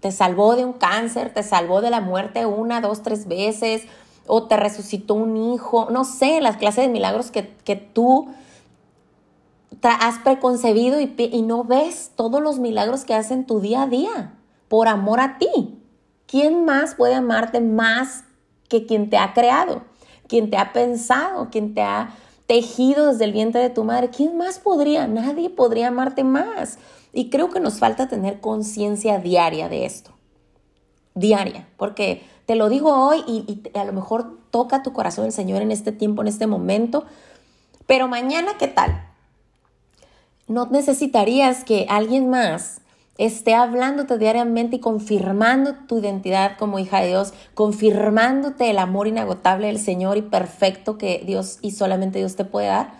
te 0.00 0.10
salvó 0.10 0.56
de 0.56 0.64
un 0.64 0.72
cáncer, 0.72 1.32
te 1.32 1.42
salvó 1.42 1.82
de 1.82 1.90
la 1.90 2.00
muerte 2.00 2.46
una, 2.46 2.80
dos, 2.80 3.02
tres 3.02 3.28
veces, 3.28 3.82
o 4.26 4.44
te 4.44 4.56
resucitó 4.56 5.14
un 5.14 5.36
hijo, 5.36 5.88
no 5.90 6.04
sé, 6.04 6.40
las 6.40 6.56
clases 6.56 6.86
de 6.86 6.90
milagros 6.90 7.30
que, 7.30 7.54
que 7.64 7.76
tú 7.76 8.28
has 9.82 10.18
preconcebido 10.20 11.00
y, 11.00 11.14
y 11.18 11.42
no 11.42 11.64
ves 11.64 12.12
todos 12.16 12.40
los 12.40 12.58
milagros 12.58 13.04
que 13.04 13.14
hacen 13.14 13.46
tu 13.46 13.60
día 13.60 13.82
a 13.82 13.86
día 13.86 14.32
por 14.68 14.88
amor 14.88 15.20
a 15.20 15.36
ti. 15.36 15.78
¿Quién 16.26 16.64
más 16.64 16.94
puede 16.94 17.14
amarte 17.14 17.60
más 17.60 18.24
que 18.70 18.86
quien 18.86 19.10
te 19.10 19.18
ha 19.18 19.34
creado, 19.34 19.82
quien 20.28 20.48
te 20.48 20.56
ha 20.56 20.72
pensado, 20.72 21.50
quien 21.50 21.74
te 21.74 21.82
ha 21.82 22.14
tejido 22.46 23.08
desde 23.08 23.26
el 23.26 23.32
vientre 23.32 23.60
de 23.60 23.68
tu 23.68 23.84
madre? 23.84 24.08
¿Quién 24.08 24.38
más 24.38 24.58
podría? 24.58 25.06
Nadie 25.06 25.50
podría 25.50 25.88
amarte 25.88 26.24
más. 26.24 26.78
Y 27.12 27.30
creo 27.30 27.50
que 27.50 27.60
nos 27.60 27.78
falta 27.78 28.08
tener 28.08 28.40
conciencia 28.40 29.18
diaria 29.18 29.68
de 29.68 29.84
esto. 29.84 30.12
Diaria, 31.14 31.68
porque 31.76 32.22
te 32.46 32.54
lo 32.54 32.68
digo 32.68 33.06
hoy 33.06 33.22
y, 33.26 33.62
a 33.78 33.84
lo 33.84 33.92
mejor 33.92 34.38
toca 34.50 34.82
tu 34.82 34.92
corazón 34.92 35.26
el 35.26 35.32
Señor 35.32 35.62
en 35.62 35.70
este 35.70 35.92
tiempo, 35.92 36.22
en 36.22 36.28
este 36.28 36.46
momento, 36.46 37.04
pero 37.86 38.08
mañana, 38.08 38.52
¿qué 38.58 38.68
tal? 38.68 39.12
no 40.52 40.66
necesitarías 40.66 41.64
que 41.64 41.86
alguien 41.88 42.28
más 42.28 42.80
esté 43.18 43.54
hablándote 43.54 44.18
diariamente 44.18 44.76
y 44.76 44.80
confirmando 44.80 45.74
tu 45.86 45.98
identidad 45.98 46.56
como 46.58 46.78
hija 46.78 47.00
de 47.00 47.08
Dios, 47.08 47.32
confirmándote 47.54 48.70
el 48.70 48.78
amor 48.78 49.06
inagotable 49.06 49.68
del 49.68 49.78
Señor 49.78 50.16
y 50.16 50.22
perfecto 50.22 50.98
que 50.98 51.22
Dios 51.24 51.58
y 51.62 51.72
solamente 51.72 52.18
Dios 52.18 52.36
te 52.36 52.44
puede 52.44 52.68
dar, 52.68 52.94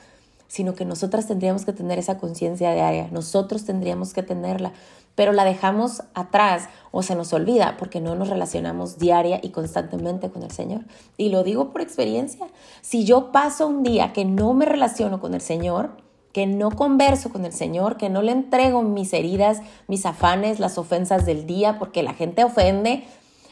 sino 0.52 0.74
que 0.74 0.84
nosotras 0.84 1.26
tendríamos 1.26 1.64
que 1.64 1.72
tener 1.72 1.98
esa 1.98 2.18
conciencia 2.18 2.74
diaria, 2.74 3.08
nosotros 3.10 3.64
tendríamos 3.64 4.12
que 4.12 4.22
tenerla, 4.22 4.74
pero 5.14 5.32
la 5.32 5.46
dejamos 5.46 6.02
atrás 6.12 6.68
o 6.90 7.02
se 7.02 7.14
nos 7.14 7.32
olvida 7.32 7.76
porque 7.78 8.02
no 8.02 8.16
nos 8.16 8.28
relacionamos 8.28 8.98
diaria 8.98 9.40
y 9.42 9.48
constantemente 9.48 10.28
con 10.28 10.42
el 10.42 10.50
Señor. 10.50 10.82
Y 11.16 11.30
lo 11.30 11.42
digo 11.42 11.70
por 11.70 11.80
experiencia, 11.80 12.48
si 12.82 13.06
yo 13.06 13.32
paso 13.32 13.66
un 13.66 13.82
día 13.82 14.12
que 14.12 14.26
no 14.26 14.52
me 14.52 14.66
relaciono 14.66 15.20
con 15.20 15.32
el 15.32 15.40
Señor, 15.40 15.96
que 16.34 16.46
no 16.46 16.70
converso 16.70 17.30
con 17.30 17.46
el 17.46 17.54
Señor, 17.54 17.96
que 17.96 18.10
no 18.10 18.20
le 18.20 18.32
entrego 18.32 18.82
mis 18.82 19.14
heridas, 19.14 19.62
mis 19.88 20.04
afanes, 20.04 20.60
las 20.60 20.76
ofensas 20.76 21.24
del 21.24 21.46
día, 21.46 21.78
porque 21.78 22.02
la 22.02 22.12
gente 22.12 22.44
ofende, 22.44 23.04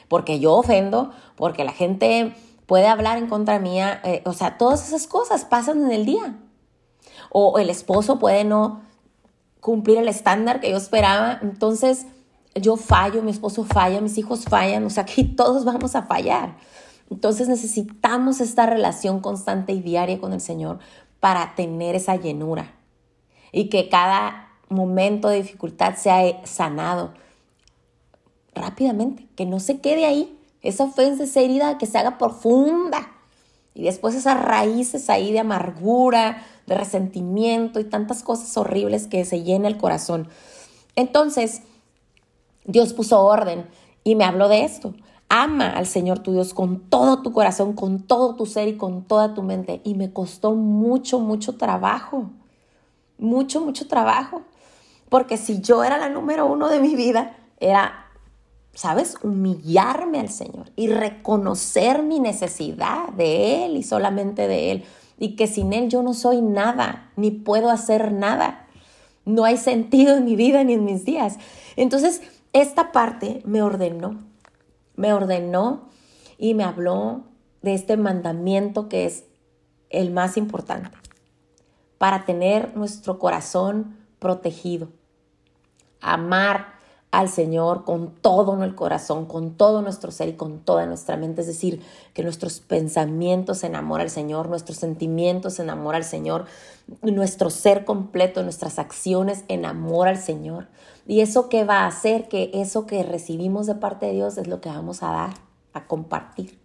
porque 0.09 0.39
yo 0.39 0.55
ofendo, 0.55 1.13
porque 1.37 1.65
la 1.65 1.73
gente 1.73 2.35
puede 2.67 2.89
hablar 2.89 3.17
en 3.17 3.27
contra 3.27 3.59
mía, 3.59 4.03
eh, 4.05 4.21
o 4.27 4.35
sea, 4.35 4.59
todas 4.59 4.87
esas 4.87 5.07
cosas 5.07 5.47
pasan 5.47 5.81
en 5.87 5.93
el 5.93 6.05
día. 6.05 6.37
O 7.31 7.59
el 7.59 7.71
esposo 7.71 8.19
puede 8.19 8.45
no 8.45 8.83
cumplir 9.61 9.99
el 9.99 10.09
estándar 10.09 10.61
que 10.61 10.71
yo 10.71 10.77
esperaba, 10.77 11.39
entonces 11.43 12.07
yo 12.55 12.77
fallo, 12.77 13.23
mi 13.23 13.31
esposo 13.31 13.65
falla, 13.65 14.01
mis 14.01 14.19
hijos 14.19 14.45
fallan, 14.45 14.85
o 14.85 14.91
sea, 14.91 15.05
aquí 15.05 15.25
todos 15.37 15.65
vamos 15.65 15.95
a 15.95 16.03
fallar. 16.03 16.57
Entonces 17.11 17.49
necesitamos 17.49 18.41
esta 18.41 18.67
relación 18.67 19.21
constante 19.21 19.73
y 19.73 19.81
diaria 19.81 20.21
con 20.21 20.33
el 20.33 20.41
Señor 20.41 20.79
para 21.19 21.55
tener 21.55 21.97
esa 21.97 22.17
llenura 22.17 22.73
y 23.53 23.69
que 23.69 23.89
cada 23.89 24.49
momento 24.69 25.29
de 25.29 25.43
dificultad 25.43 25.97
sea 25.97 26.47
sanado 26.47 27.13
rápidamente, 28.55 29.27
que 29.37 29.47
no 29.47 29.61
se 29.61 29.81
quede 29.81 30.07
ahí, 30.07 30.39
esa 30.63 30.85
ofensa, 30.85 31.25
esa 31.25 31.41
herida 31.41 31.79
que 31.79 31.87
se 31.87 31.99
haga 31.99 32.19
profunda 32.19 33.11
y 33.75 33.85
después 33.85 34.15
esas 34.15 34.41
raíces 34.41 35.11
ahí 35.11 35.33
de 35.33 35.41
amargura, 35.41 36.45
de 36.71 36.77
resentimiento 36.77 37.81
y 37.81 37.85
tantas 37.85 38.23
cosas 38.23 38.57
horribles 38.57 39.09
que 39.09 39.25
se 39.25 39.43
llena 39.43 39.67
el 39.67 39.77
corazón. 39.77 40.29
Entonces, 40.95 41.63
Dios 42.65 42.93
puso 42.93 43.21
orden 43.21 43.67
y 44.05 44.15
me 44.15 44.25
habló 44.25 44.49
de 44.49 44.65
esto. 44.65 44.95
Ama 45.29 45.71
al 45.71 45.87
Señor 45.87 46.21
tu 46.21 46.33
Dios 46.33 46.55
con 46.55 46.81
todo 46.89 47.23
tu 47.23 47.33
corazón, 47.33 47.73
con 47.73 48.03
todo 48.03 48.37
tu 48.37 48.47
ser 48.47 48.69
y 48.69 48.77
con 48.77 49.03
toda 49.03 49.35
tu 49.35 49.43
mente. 49.43 49.81
Y 49.83 49.95
me 49.95 50.13
costó 50.13 50.55
mucho, 50.55 51.19
mucho 51.19 51.57
trabajo. 51.57 52.31
Mucho, 53.19 53.61
mucho 53.61 53.89
trabajo. 53.89 54.43
Porque 55.09 55.37
si 55.37 55.61
yo 55.61 55.83
era 55.83 55.99
la 55.99 56.09
número 56.09 56.47
uno 56.47 56.69
de 56.69 56.79
mi 56.79 56.95
vida, 56.95 57.37
era, 57.59 58.07
¿sabes? 58.75 59.17
Humillarme 59.25 60.21
al 60.21 60.29
Señor 60.29 60.71
y 60.77 60.87
reconocer 60.87 62.05
mi 62.05 62.21
necesidad 62.21 63.09
de 63.11 63.67
Él 63.67 63.77
y 63.77 63.83
solamente 63.83 64.47
de 64.47 64.71
Él. 64.71 64.85
Y 65.21 65.37
que 65.37 65.47
sin 65.47 65.73
Él 65.73 65.89
yo 65.89 66.03
no 66.03 66.15
soy 66.15 66.43
nada, 66.43 67.13
ni 67.15 67.31
puedo 67.31 67.71
hacer 67.71 68.11
nada. 68.11 68.67
No 69.25 69.45
hay 69.45 69.57
sentido 69.57 70.17
en 70.17 70.25
mi 70.25 70.35
vida 70.35 70.65
ni 70.65 70.73
en 70.73 70.85
mis 70.85 71.05
días. 71.05 71.37
Entonces, 71.77 72.23
esta 72.53 72.91
parte 72.91 73.41
me 73.45 73.63
ordenó 73.63 74.19
me 75.01 75.15
ordenó 75.15 75.89
y 76.37 76.53
me 76.53 76.63
habló 76.63 77.25
de 77.63 77.73
este 77.73 77.97
mandamiento 77.97 78.91
que 78.91 79.07
es 79.07 79.25
el 79.89 80.11
más 80.11 80.37
importante 80.37 80.91
para 81.97 82.27
tener 82.27 82.77
nuestro 82.77 83.19
corazón 83.19 83.97
protegido. 84.19 84.89
Amar 86.03 86.75
al 87.11 87.29
Señor 87.29 87.85
con 87.85 88.13
todo 88.15 88.63
el 88.63 88.75
corazón, 88.75 89.27
con 89.27 89.55
todo 89.55 89.83
nuestro 89.83 90.13
ser 90.13 90.29
y 90.29 90.33
con 90.35 90.61
toda 90.61 90.87
nuestra 90.87 91.17
mente. 91.17 91.41
Es 91.41 91.49
decir, 91.49 91.83
que 92.15 92.23
nuestros 92.23 92.61
pensamientos 92.61 93.65
enamoran 93.65 94.07
al 94.07 94.11
Señor, 94.11 94.49
nuestros 94.49 94.79
sentimientos 94.79 95.55
se 95.55 95.63
enamoran 95.63 96.03
al 96.03 96.09
Señor, 96.09 96.47
nuestro 97.03 97.51
ser 97.51 97.85
completo, 97.85 98.43
nuestras 98.43 98.79
acciones 98.79 99.45
enamoran 99.49 100.17
al 100.17 100.23
Señor. 100.23 100.69
¿Y 101.07 101.21
eso 101.21 101.49
que 101.49 101.65
va 101.65 101.81
a 101.81 101.87
hacer? 101.89 102.29
Que 102.29 102.51
eso 102.55 102.87
que 102.87 103.03
recibimos 103.03 103.67
de 103.67 103.75
parte 103.75 104.07
de 104.07 104.13
Dios 104.13 104.39
es 104.39 104.47
lo 104.47 104.61
que 104.61 104.69
vamos 104.69 105.03
a 105.03 105.11
dar, 105.11 105.35
a 105.73 105.87
compartir. 105.87 106.61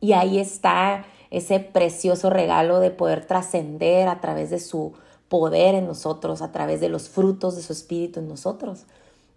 Y 0.00 0.12
ahí 0.12 0.38
está 0.38 1.06
ese 1.30 1.58
precioso 1.60 2.28
regalo 2.30 2.80
de 2.80 2.90
poder 2.90 3.26
trascender 3.26 4.08
a 4.08 4.20
través 4.20 4.50
de 4.50 4.58
su 4.58 4.92
poder 5.28 5.74
en 5.74 5.86
nosotros, 5.86 6.42
a 6.42 6.52
través 6.52 6.80
de 6.80 6.88
los 6.88 7.08
frutos 7.08 7.56
de 7.56 7.62
su 7.62 7.72
espíritu 7.72 8.20
en 8.20 8.28
nosotros. 8.28 8.84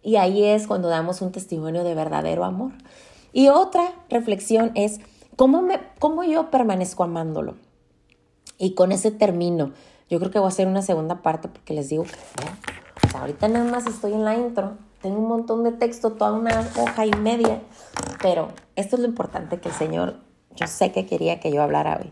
Y 0.03 0.15
ahí 0.15 0.43
es 0.43 0.67
cuando 0.67 0.89
damos 0.89 1.21
un 1.21 1.31
testimonio 1.31 1.83
de 1.83 1.95
verdadero 1.95 2.43
amor. 2.43 2.71
Y 3.33 3.49
otra 3.49 3.93
reflexión 4.09 4.71
es, 4.75 4.99
¿cómo, 5.35 5.61
me, 5.61 5.79
cómo 5.99 6.23
yo 6.23 6.49
permanezco 6.49 7.03
amándolo? 7.03 7.55
Y 8.57 8.73
con 8.73 8.91
ese 8.91 9.11
término, 9.11 9.71
yo 10.09 10.19
creo 10.19 10.31
que 10.31 10.39
voy 10.39 10.47
a 10.47 10.49
hacer 10.49 10.67
una 10.67 10.81
segunda 10.81 11.21
parte 11.21 11.47
porque 11.47 11.73
les 11.73 11.89
digo 11.89 12.03
que 12.03 13.17
ahorita 13.17 13.47
nada 13.47 13.69
más 13.69 13.87
estoy 13.87 14.13
en 14.13 14.25
la 14.25 14.35
intro, 14.35 14.77
tengo 15.01 15.17
un 15.17 15.27
montón 15.27 15.63
de 15.63 15.71
texto, 15.71 16.11
toda 16.11 16.33
una 16.33 16.67
hoja 16.77 17.05
y 17.05 17.11
media, 17.11 17.61
pero 18.21 18.49
esto 18.75 18.95
es 18.95 19.01
lo 19.01 19.07
importante 19.07 19.59
que 19.59 19.69
el 19.69 19.75
Señor, 19.75 20.17
yo 20.55 20.67
sé 20.67 20.91
que 20.91 21.05
quería 21.05 21.39
que 21.39 21.51
yo 21.51 21.61
hablara 21.63 21.99
hoy. 22.01 22.11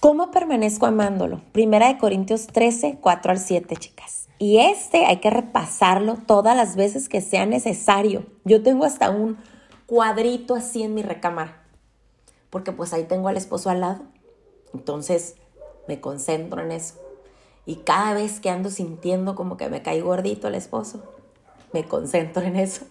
¿Cómo 0.00 0.30
permanezco 0.30 0.86
amándolo? 0.86 1.40
Primera 1.52 1.88
de 1.88 1.98
Corintios 1.98 2.46
13, 2.46 2.98
4 3.00 3.32
al 3.32 3.38
7, 3.38 3.76
chicas. 3.76 4.27
Y 4.38 4.58
este 4.58 5.06
hay 5.06 5.16
que 5.16 5.30
repasarlo 5.30 6.16
todas 6.26 6.56
las 6.56 6.76
veces 6.76 7.08
que 7.08 7.20
sea 7.20 7.44
necesario. 7.44 8.24
Yo 8.44 8.62
tengo 8.62 8.84
hasta 8.84 9.10
un 9.10 9.36
cuadrito 9.86 10.54
así 10.54 10.82
en 10.82 10.94
mi 10.94 11.02
recámara, 11.02 11.62
porque 12.50 12.72
pues 12.72 12.92
ahí 12.92 13.04
tengo 13.04 13.28
al 13.28 13.36
esposo 13.36 13.70
al 13.70 13.80
lado. 13.80 14.02
Entonces 14.72 15.34
me 15.88 16.00
concentro 16.00 16.62
en 16.62 16.70
eso. 16.70 16.94
Y 17.66 17.76
cada 17.76 18.14
vez 18.14 18.40
que 18.40 18.50
ando 18.50 18.70
sintiendo 18.70 19.34
como 19.34 19.56
que 19.56 19.68
me 19.68 19.82
cae 19.82 20.00
gordito 20.00 20.48
el 20.48 20.54
esposo, 20.54 21.02
me 21.72 21.84
concentro 21.84 22.42
en 22.42 22.56
eso. 22.56 22.86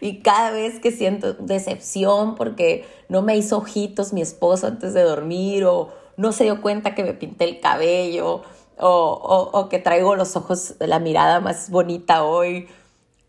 Y 0.00 0.20
cada 0.20 0.52
vez 0.52 0.78
que 0.78 0.92
siento 0.92 1.34
decepción 1.34 2.36
porque 2.36 2.84
no 3.08 3.22
me 3.22 3.36
hizo 3.36 3.58
ojitos 3.58 4.12
mi 4.12 4.22
esposo 4.22 4.68
antes 4.68 4.94
de 4.94 5.02
dormir 5.02 5.64
o 5.64 5.88
no 6.16 6.32
se 6.32 6.44
dio 6.44 6.62
cuenta 6.62 6.94
que 6.94 7.02
me 7.02 7.12
pinté 7.12 7.44
el 7.44 7.60
cabello 7.60 8.42
o, 8.78 9.66
que 9.70 9.78
traigo 9.78 10.16
los 10.16 10.36
ojos, 10.36 10.74
la 10.80 10.98
mirada 10.98 11.40
más 11.40 11.70
bonita 11.70 12.24
hoy, 12.24 12.68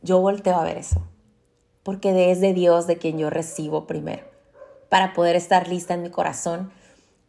yo 0.01 0.19
volteo 0.19 0.55
a 0.55 0.63
ver 0.63 0.77
eso. 0.77 1.01
Porque 1.83 2.31
es 2.31 2.41
de 2.41 2.53
Dios 2.53 2.87
de 2.87 2.97
quien 2.97 3.17
yo 3.17 3.29
recibo 3.29 3.87
primero, 3.87 4.25
para 4.89 5.13
poder 5.13 5.35
estar 5.35 5.67
lista 5.67 5.93
en 5.93 6.03
mi 6.03 6.09
corazón 6.09 6.71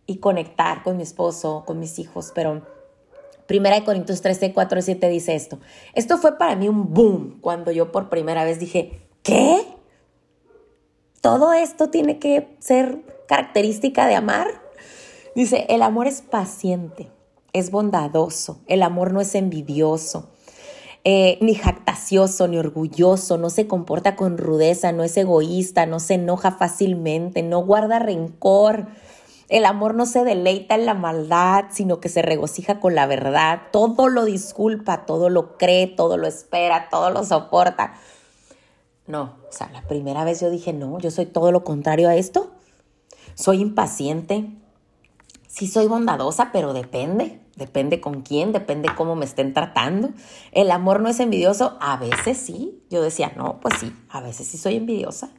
y 0.06 0.18
conectar 0.18 0.82
con 0.82 0.96
mi 0.96 1.02
esposo, 1.02 1.64
con 1.66 1.78
mis 1.78 1.98
hijos. 1.98 2.32
Pero 2.34 2.62
Primera 3.48 3.76
de 3.76 3.84
Corintios 3.84 4.20
13, 4.20 4.52
4 4.52 4.78
y 4.78 4.82
7 4.82 5.08
dice 5.08 5.34
esto. 5.34 5.58
Esto 5.94 6.18
fue 6.18 6.36
para 6.36 6.54
mí 6.54 6.68
un 6.68 6.92
boom 6.92 7.38
cuando 7.40 7.72
yo 7.72 7.90
por 7.90 8.10
primera 8.10 8.44
vez 8.44 8.60
dije, 8.60 9.00
¿qué? 9.22 9.64
¿Todo 11.22 11.54
esto 11.54 11.88
tiene 11.88 12.18
que 12.18 12.54
ser 12.58 12.98
característica 13.26 14.06
de 14.06 14.16
amar? 14.16 14.48
Dice, 15.34 15.64
el 15.70 15.80
amor 15.80 16.06
es 16.06 16.20
paciente, 16.20 17.08
es 17.58 17.70
bondadoso, 17.70 18.60
el 18.66 18.82
amor 18.82 19.12
no 19.12 19.20
es 19.20 19.34
envidioso. 19.34 20.30
Eh, 21.04 21.38
ni 21.40 21.54
jactacioso, 21.54 22.48
ni 22.48 22.58
orgulloso, 22.58 23.38
no 23.38 23.50
se 23.50 23.66
comporta 23.66 24.16
con 24.16 24.36
rudeza, 24.36 24.92
no 24.92 25.04
es 25.04 25.16
egoísta, 25.16 25.86
no 25.86 26.00
se 26.00 26.14
enoja 26.14 26.50
fácilmente, 26.50 27.42
no 27.42 27.60
guarda 27.60 27.98
rencor. 27.98 28.88
El 29.48 29.64
amor 29.64 29.94
no 29.94 30.04
se 30.04 30.24
deleita 30.24 30.74
en 30.74 30.84
la 30.84 30.94
maldad, 30.94 31.66
sino 31.70 32.00
que 32.00 32.10
se 32.10 32.20
regocija 32.20 32.80
con 32.80 32.94
la 32.94 33.06
verdad. 33.06 33.62
Todo 33.72 34.08
lo 34.08 34.24
disculpa, 34.26 35.06
todo 35.06 35.30
lo 35.30 35.56
cree, 35.56 35.86
todo 35.86 36.18
lo 36.18 36.26
espera, 36.26 36.88
todo 36.90 37.10
lo 37.10 37.24
soporta. 37.24 37.94
No, 39.06 39.36
o 39.48 39.52
sea, 39.52 39.70
la 39.72 39.82
primera 39.82 40.24
vez 40.24 40.40
yo 40.40 40.50
dije, 40.50 40.74
no, 40.74 40.98
yo 40.98 41.10
soy 41.10 41.24
todo 41.24 41.52
lo 41.52 41.64
contrario 41.64 42.10
a 42.10 42.16
esto. 42.16 42.50
Soy 43.34 43.62
impaciente. 43.62 44.50
Sí 45.46 45.66
soy 45.66 45.86
bondadosa, 45.86 46.50
pero 46.52 46.74
depende. 46.74 47.40
Depende 47.58 48.00
con 48.00 48.22
quién, 48.22 48.52
depende 48.52 48.88
cómo 48.96 49.16
me 49.16 49.24
estén 49.24 49.52
tratando. 49.52 50.10
El 50.52 50.70
amor 50.70 51.00
no 51.00 51.08
es 51.08 51.18
envidioso, 51.18 51.76
a 51.80 51.96
veces 51.96 52.38
sí. 52.38 52.84
Yo 52.88 53.02
decía, 53.02 53.32
no, 53.36 53.58
pues 53.60 53.74
sí, 53.80 53.92
a 54.10 54.20
veces 54.20 54.46
sí 54.46 54.58
soy 54.58 54.76
envidiosa. 54.76 55.30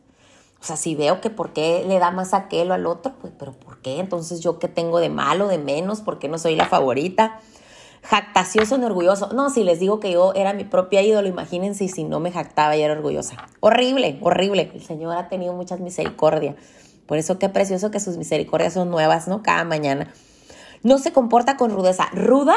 O 0.61 0.65
sea, 0.65 0.75
si 0.75 0.95
veo 0.95 1.21
que 1.21 1.29
por 1.29 1.53
qué 1.53 1.85
le 1.87 1.97
da 1.97 2.11
más 2.11 2.33
a 2.33 2.37
aquel 2.37 2.71
o 2.71 2.73
al 2.73 2.87
otro, 2.87 3.13
pues, 3.21 3.31
pero 3.39 3.53
¿por 3.53 3.77
qué? 3.77 4.01
Entonces 4.01 4.41
yo 4.41 4.59
qué 4.59 4.67
tengo 4.67 4.99
de 4.99 5.07
malo, 5.07 5.47
de 5.47 5.59
menos, 5.59 6.01
¿por 6.01 6.19
qué 6.19 6.27
no 6.27 6.37
soy 6.37 6.57
la 6.57 6.65
favorita? 6.65 7.39
Jactacioso 8.03 8.77
ni 8.77 8.83
orgulloso. 8.83 9.31
No, 9.31 9.49
si 9.49 9.63
les 9.63 9.79
digo 9.79 10.01
que 10.01 10.11
yo 10.11 10.33
era 10.33 10.51
mi 10.51 10.65
propia 10.65 11.01
ídolo, 11.01 11.29
imagínense 11.29 11.87
si 11.87 12.03
no 12.03 12.19
me 12.19 12.33
jactaba 12.33 12.75
y 12.75 12.81
era 12.81 12.95
orgullosa. 12.95 13.47
Horrible, 13.61 14.19
horrible. 14.21 14.71
El 14.73 14.83
Señor 14.83 15.15
ha 15.15 15.29
tenido 15.29 15.53
muchas 15.53 15.79
misericordia. 15.79 16.57
Por 17.05 17.17
eso 17.17 17.39
qué 17.39 17.47
precioso 17.47 17.91
que 17.91 18.01
sus 18.01 18.17
misericordias 18.17 18.73
son 18.73 18.89
nuevas, 18.91 19.29
¿no? 19.29 19.41
Cada 19.41 19.63
mañana. 19.63 20.11
No 20.83 20.97
se 20.97 21.11
comporta 21.11 21.57
con 21.57 21.71
rudeza. 21.71 22.09
Ruda, 22.13 22.55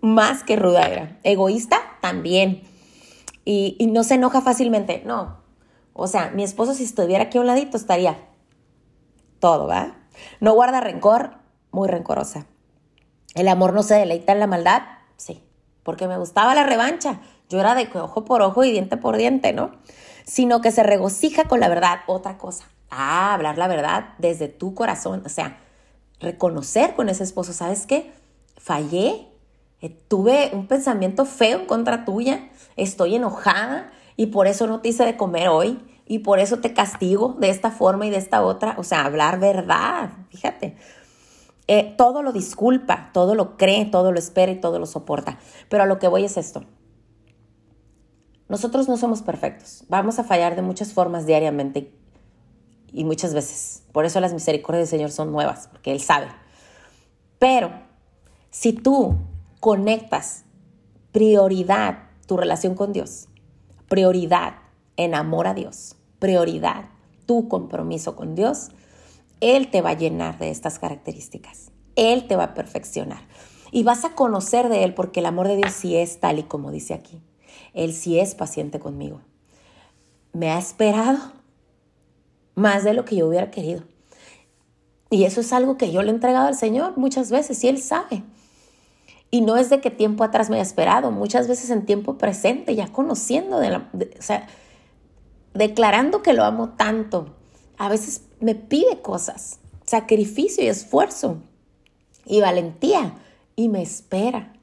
más 0.00 0.42
que 0.42 0.56
ruda 0.56 0.86
era. 0.86 1.18
Egoísta, 1.22 1.80
también. 2.00 2.62
Y, 3.44 3.76
no 3.90 4.04
se 4.04 4.14
enoja 4.14 4.40
fácilmente. 4.40 5.02
No. 5.04 5.38
O 5.92 6.06
sea, 6.06 6.30
mi 6.30 6.44
esposo 6.44 6.74
si 6.74 6.84
estuviera 6.84 7.24
aquí 7.24 7.38
a 7.38 7.40
un 7.40 7.46
ladito 7.46 7.76
estaría 7.76 8.18
todo, 9.40 9.66
¿va? 9.66 9.96
No 10.40 10.52
guarda 10.52 10.80
rencor, 10.80 11.36
muy 11.70 11.88
rencorosa. 11.88 12.46
El 13.34 13.48
amor 13.48 13.72
no 13.72 13.82
se 13.82 13.94
deleita 13.94 14.32
en 14.32 14.40
la 14.40 14.46
maldad, 14.46 14.82
sí, 15.16 15.42
porque 15.82 16.08
me 16.08 16.18
gustaba 16.18 16.54
la 16.54 16.64
revancha. 16.64 17.20
Yo 17.48 17.60
era 17.60 17.74
de 17.74 17.88
ojo 17.94 18.24
por 18.24 18.42
ojo 18.42 18.64
y 18.64 18.72
diente 18.72 18.96
por 18.96 19.16
diente, 19.16 19.52
¿no? 19.52 19.72
Sino 20.24 20.60
que 20.60 20.70
se 20.70 20.82
regocija 20.82 21.44
con 21.44 21.60
la 21.60 21.68
verdad, 21.68 22.00
otra 22.06 22.36
cosa. 22.36 22.64
Ah, 22.90 23.34
hablar 23.34 23.58
la 23.58 23.68
verdad 23.68 24.10
desde 24.18 24.48
tu 24.48 24.74
corazón, 24.74 25.22
o 25.24 25.28
sea, 25.28 25.58
reconocer 26.20 26.94
con 26.94 27.08
ese 27.08 27.24
esposo, 27.24 27.52
¿sabes 27.52 27.86
qué? 27.86 28.12
Fallé, 28.56 29.28
eh, 29.80 29.96
tuve 30.08 30.50
un 30.52 30.66
pensamiento 30.66 31.24
feo 31.24 31.60
en 31.60 31.66
contra 31.66 32.04
tuya, 32.04 32.50
estoy 32.76 33.14
enojada 33.14 33.92
y 34.16 34.26
por 34.26 34.46
eso 34.46 34.66
no 34.66 34.80
te 34.80 34.88
hice 34.88 35.04
de 35.04 35.16
comer 35.16 35.48
hoy 35.48 35.78
y 36.06 36.20
por 36.20 36.40
eso 36.40 36.58
te 36.58 36.72
castigo 36.72 37.36
de 37.38 37.50
esta 37.50 37.70
forma 37.70 38.06
y 38.06 38.10
de 38.10 38.16
esta 38.16 38.42
otra. 38.42 38.74
O 38.78 38.82
sea, 38.82 39.04
hablar 39.04 39.38
verdad, 39.38 40.10
fíjate. 40.30 40.76
Eh, 41.68 41.94
todo 41.98 42.22
lo 42.22 42.32
disculpa, 42.32 43.10
todo 43.12 43.34
lo 43.34 43.58
cree, 43.58 43.84
todo 43.84 44.10
lo 44.10 44.18
espera 44.18 44.50
y 44.50 44.60
todo 44.60 44.78
lo 44.78 44.86
soporta. 44.86 45.38
Pero 45.68 45.82
a 45.82 45.86
lo 45.86 45.98
que 45.98 46.08
voy 46.08 46.24
es 46.24 46.38
esto. 46.38 46.64
Nosotros 48.48 48.88
no 48.88 48.96
somos 48.96 49.20
perfectos. 49.20 49.84
Vamos 49.88 50.18
a 50.18 50.24
fallar 50.24 50.56
de 50.56 50.62
muchas 50.62 50.94
formas 50.94 51.26
diariamente 51.26 51.97
y 52.92 53.04
muchas 53.04 53.34
veces. 53.34 53.82
Por 53.92 54.04
eso 54.04 54.20
las 54.20 54.32
misericordias 54.32 54.90
del 54.90 54.98
Señor 54.98 55.10
son 55.10 55.32
nuevas, 55.32 55.68
porque 55.68 55.92
Él 55.92 56.00
sabe. 56.00 56.28
Pero 57.38 57.70
si 58.50 58.72
tú 58.72 59.16
conectas 59.60 60.44
prioridad, 61.12 62.08
tu 62.26 62.36
relación 62.36 62.74
con 62.74 62.92
Dios, 62.92 63.28
prioridad 63.88 64.56
en 64.96 65.14
amor 65.14 65.46
a 65.46 65.54
Dios, 65.54 65.96
prioridad 66.18 66.86
tu 67.26 67.48
compromiso 67.48 68.16
con 68.16 68.34
Dios, 68.34 68.70
Él 69.40 69.70
te 69.70 69.82
va 69.82 69.90
a 69.90 69.98
llenar 69.98 70.38
de 70.38 70.50
estas 70.50 70.78
características. 70.78 71.70
Él 71.94 72.26
te 72.26 72.36
va 72.36 72.44
a 72.44 72.54
perfeccionar. 72.54 73.20
Y 73.70 73.82
vas 73.82 74.04
a 74.04 74.14
conocer 74.14 74.68
de 74.68 74.84
Él 74.84 74.94
porque 74.94 75.20
el 75.20 75.26
amor 75.26 75.46
de 75.46 75.56
Dios 75.56 75.72
sí 75.72 75.96
es 75.96 76.20
tal 76.20 76.38
y 76.38 76.44
como 76.44 76.70
dice 76.70 76.94
aquí. 76.94 77.20
Él 77.74 77.92
sí 77.92 78.18
es 78.18 78.34
paciente 78.34 78.80
conmigo. 78.80 79.20
Me 80.32 80.50
ha 80.50 80.58
esperado 80.58 81.18
más 82.58 82.84
de 82.84 82.92
lo 82.92 83.04
que 83.04 83.16
yo 83.16 83.28
hubiera 83.28 83.50
querido. 83.50 83.82
Y 85.10 85.24
eso 85.24 85.40
es 85.40 85.52
algo 85.52 85.78
que 85.78 85.90
yo 85.90 86.02
le 86.02 86.10
he 86.10 86.14
entregado 86.14 86.48
al 86.48 86.54
Señor 86.54 86.98
muchas 86.98 87.30
veces 87.30 87.62
y 87.64 87.68
Él 87.68 87.80
sabe. 87.80 88.22
Y 89.30 89.40
no 89.42 89.56
es 89.56 89.70
de 89.70 89.80
que 89.80 89.90
tiempo 89.90 90.24
atrás 90.24 90.50
me 90.50 90.56
haya 90.56 90.62
esperado, 90.62 91.10
muchas 91.10 91.48
veces 91.48 91.70
en 91.70 91.84
tiempo 91.84 92.18
presente, 92.18 92.74
ya 92.74 92.88
conociendo, 92.88 93.58
de 93.58 93.70
la, 93.70 93.90
o 94.18 94.22
sea, 94.22 94.46
declarando 95.54 96.22
que 96.22 96.32
lo 96.32 96.44
amo 96.44 96.70
tanto. 96.70 97.34
A 97.76 97.88
veces 97.88 98.22
me 98.40 98.54
pide 98.54 99.00
cosas, 99.02 99.60
sacrificio 99.84 100.64
y 100.64 100.68
esfuerzo 100.68 101.38
y 102.24 102.40
valentía 102.40 103.14
y 103.54 103.68
me 103.68 103.82
espera, 103.82 104.54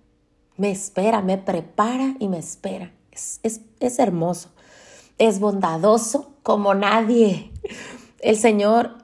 me 0.58 0.72
espera, 0.72 1.22
me 1.22 1.38
prepara 1.38 2.16
y 2.20 2.28
me 2.28 2.40
espera. 2.40 2.92
Es, 3.12 3.40
es, 3.44 3.62
es 3.80 4.00
hermoso, 4.00 4.50
es 5.18 5.40
bondadoso 5.40 6.32
como 6.44 6.74
nadie. 6.74 7.52
El 8.20 8.38
Señor, 8.38 8.98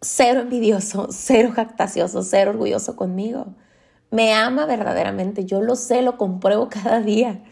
cero 0.00 0.40
envidioso, 0.40 1.08
cero 1.10 1.52
jactacioso, 1.54 2.22
cero 2.22 2.50
orgulloso 2.50 2.96
conmigo. 2.96 3.46
Me 4.10 4.34
ama 4.34 4.66
verdaderamente, 4.66 5.44
yo 5.44 5.60
lo 5.60 5.76
sé, 5.76 6.02
lo 6.02 6.16
compruebo 6.16 6.68
cada 6.68 7.00
día. 7.00 7.42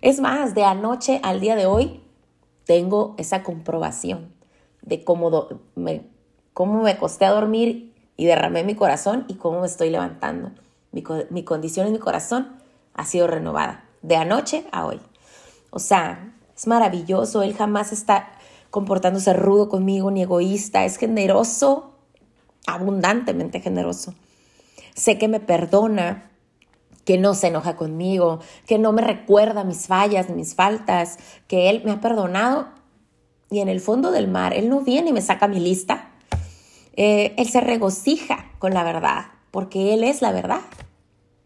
Es 0.00 0.20
más, 0.20 0.54
de 0.54 0.64
anoche 0.64 1.20
al 1.22 1.40
día 1.40 1.56
de 1.56 1.66
hoy 1.66 2.02
tengo 2.64 3.14
esa 3.18 3.42
comprobación 3.42 4.32
de 4.82 5.02
cómo 5.02 5.48
me, 5.74 6.06
cómo 6.52 6.84
costé 6.98 7.24
a 7.24 7.30
dormir 7.30 7.94
y 8.16 8.26
derramé 8.26 8.64
mi 8.64 8.74
corazón 8.74 9.24
y 9.28 9.34
cómo 9.34 9.60
me 9.60 9.66
estoy 9.66 9.90
levantando. 9.90 10.52
Mi, 10.92 11.02
mi 11.30 11.42
condición 11.42 11.86
en 11.86 11.94
mi 11.94 11.98
corazón 11.98 12.56
ha 12.94 13.04
sido 13.04 13.26
renovada 13.26 13.84
de 14.02 14.16
anoche 14.16 14.66
a 14.70 14.86
hoy. 14.86 15.00
O 15.70 15.78
sea, 15.78 16.34
es 16.56 16.66
maravilloso, 16.66 17.42
Él 17.42 17.56
jamás 17.56 17.92
está 17.92 18.33
comportándose 18.74 19.32
rudo 19.34 19.68
conmigo 19.68 20.10
ni 20.10 20.22
egoísta, 20.22 20.84
es 20.84 20.96
generoso, 20.96 21.92
abundantemente 22.66 23.60
generoso. 23.60 24.14
Sé 24.96 25.16
que 25.16 25.28
me 25.28 25.38
perdona, 25.38 26.28
que 27.04 27.16
no 27.16 27.34
se 27.34 27.46
enoja 27.46 27.76
conmigo, 27.76 28.40
que 28.66 28.80
no 28.80 28.90
me 28.90 29.00
recuerda 29.00 29.62
mis 29.62 29.86
fallas 29.86 30.28
mis 30.28 30.56
faltas, 30.56 31.18
que 31.46 31.70
Él 31.70 31.82
me 31.84 31.92
ha 31.92 32.00
perdonado 32.00 32.66
y 33.48 33.60
en 33.60 33.68
el 33.68 33.78
fondo 33.78 34.10
del 34.10 34.26
mar, 34.26 34.52
Él 34.52 34.68
no 34.68 34.80
viene 34.80 35.10
y 35.10 35.12
me 35.12 35.22
saca 35.22 35.46
mi 35.46 35.60
lista. 35.60 36.10
Eh, 36.96 37.32
él 37.36 37.48
se 37.48 37.60
regocija 37.60 38.50
con 38.58 38.74
la 38.74 38.82
verdad, 38.82 39.26
porque 39.52 39.94
Él 39.94 40.02
es 40.02 40.20
la 40.20 40.32
verdad. 40.32 40.62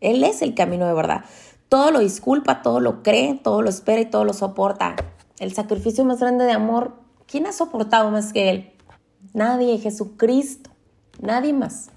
Él 0.00 0.24
es 0.24 0.40
el 0.40 0.54
camino 0.54 0.86
de 0.86 0.94
verdad. 0.94 1.26
Todo 1.68 1.90
lo 1.90 1.98
disculpa, 1.98 2.62
todo 2.62 2.80
lo 2.80 3.02
cree, 3.02 3.34
todo 3.34 3.60
lo 3.60 3.68
espera 3.68 4.00
y 4.00 4.06
todo 4.06 4.24
lo 4.24 4.32
soporta. 4.32 4.96
El 5.38 5.52
sacrificio 5.52 6.06
más 6.06 6.20
grande 6.20 6.46
de 6.46 6.52
amor 6.52 7.06
¿Quién 7.28 7.46
ha 7.46 7.52
soportado 7.52 8.10
más 8.10 8.32
que 8.32 8.48
Él? 8.48 8.72
Nadie, 9.34 9.76
Jesucristo, 9.78 10.70
nadie 11.20 11.52
más. 11.52 11.90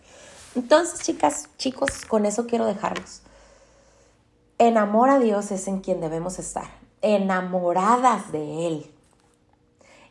Entonces, 0.56 1.00
chicas, 1.00 1.48
chicos, 1.58 2.04
con 2.06 2.26
eso 2.26 2.48
quiero 2.48 2.65
dejarlos. 2.65 3.22
En 4.58 4.78
amor 4.78 5.10
a 5.10 5.20
Dios 5.20 5.50
es 5.52 5.70
en 5.70 5.80
quien 5.80 6.02
debemos 6.02 6.38
estar, 6.38 6.65
enamoradas 7.02 8.34
de 8.34 8.67
Él. 8.67 8.91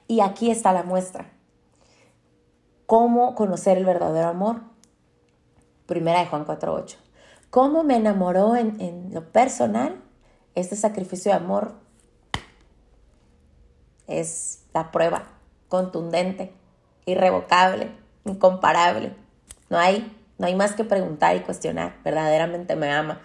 Y 0.09 0.21
aquí 0.21 0.51
está 0.51 0.73
la 0.73 0.85
muestra. 0.85 1.31
¿Cómo 2.87 3.35
conocer 3.35 3.77
el 3.77 3.85
verdadero 3.85 4.29
amor? 4.29 4.63
Primera 5.85 6.21
de 6.21 6.27
Juan 6.29 6.47
4.8. 6.47 6.97
¿Cómo 7.51 7.85
me 7.85 7.97
enamoró 7.97 8.57
en, 8.57 8.81
en 8.81 9.13
lo 9.13 9.31
personal? 9.31 10.01
Este 10.55 10.77
sacrificio 10.77 11.31
de 11.31 11.37
amor 11.37 11.75
es 14.11 14.65
la 14.75 14.91
prueba 14.91 15.25
contundente, 15.69 16.53
irrevocable, 17.07 17.91
incomparable. 18.25 19.15
No 19.71 19.79
hay, 19.79 20.15
no 20.39 20.47
hay 20.47 20.55
más 20.55 20.73
que 20.73 20.85
preguntar 20.85 21.37
y 21.37 21.41
cuestionar. 21.41 21.95
Verdaderamente 22.05 22.77
me 22.77 22.91
ama. 22.91 23.21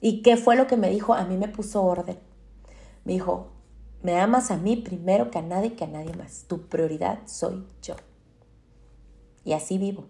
¿Y 0.00 0.22
qué 0.22 0.36
fue 0.36 0.56
lo 0.56 0.66
que 0.66 0.76
me 0.76 0.90
dijo? 0.90 1.14
A 1.14 1.24
mí 1.24 1.36
me 1.36 1.48
puso 1.48 1.82
orden. 1.82 2.18
Me 3.04 3.12
dijo, 3.14 3.48
me 4.02 4.20
amas 4.20 4.50
a 4.50 4.56
mí 4.56 4.76
primero 4.76 5.30
que 5.30 5.38
a 5.38 5.42
nadie, 5.42 5.74
que 5.74 5.84
a 5.84 5.88
nadie 5.88 6.12
más. 6.14 6.44
Tu 6.48 6.62
prioridad 6.68 7.20
soy 7.26 7.64
yo. 7.82 7.94
Y 9.44 9.52
así 9.52 9.78
vivo. 9.78 10.04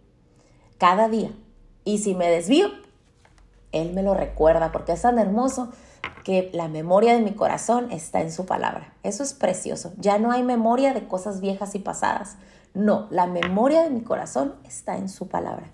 Cada 0.78 1.08
día. 1.08 1.30
Y 1.84 1.98
si 1.98 2.14
me 2.14 2.28
desvío, 2.28 2.68
Él 3.72 3.92
me 3.92 4.02
lo 4.02 4.14
recuerda 4.14 4.72
porque 4.72 4.92
es 4.92 5.02
tan 5.02 5.18
hermoso 5.18 5.72
que 6.26 6.50
la 6.52 6.66
memoria 6.66 7.12
de 7.12 7.20
mi 7.20 7.34
corazón 7.34 7.92
está 7.92 8.20
en 8.20 8.32
su 8.32 8.46
palabra. 8.46 8.92
Eso 9.04 9.22
es 9.22 9.32
precioso. 9.32 9.92
Ya 9.96 10.18
no 10.18 10.32
hay 10.32 10.42
memoria 10.42 10.92
de 10.92 11.06
cosas 11.06 11.40
viejas 11.40 11.76
y 11.76 11.78
pasadas. 11.78 12.36
No, 12.74 13.06
la 13.10 13.28
memoria 13.28 13.84
de 13.84 13.90
mi 13.90 14.00
corazón 14.00 14.56
está 14.64 14.96
en 14.96 15.08
su 15.08 15.28
palabra. 15.28 15.70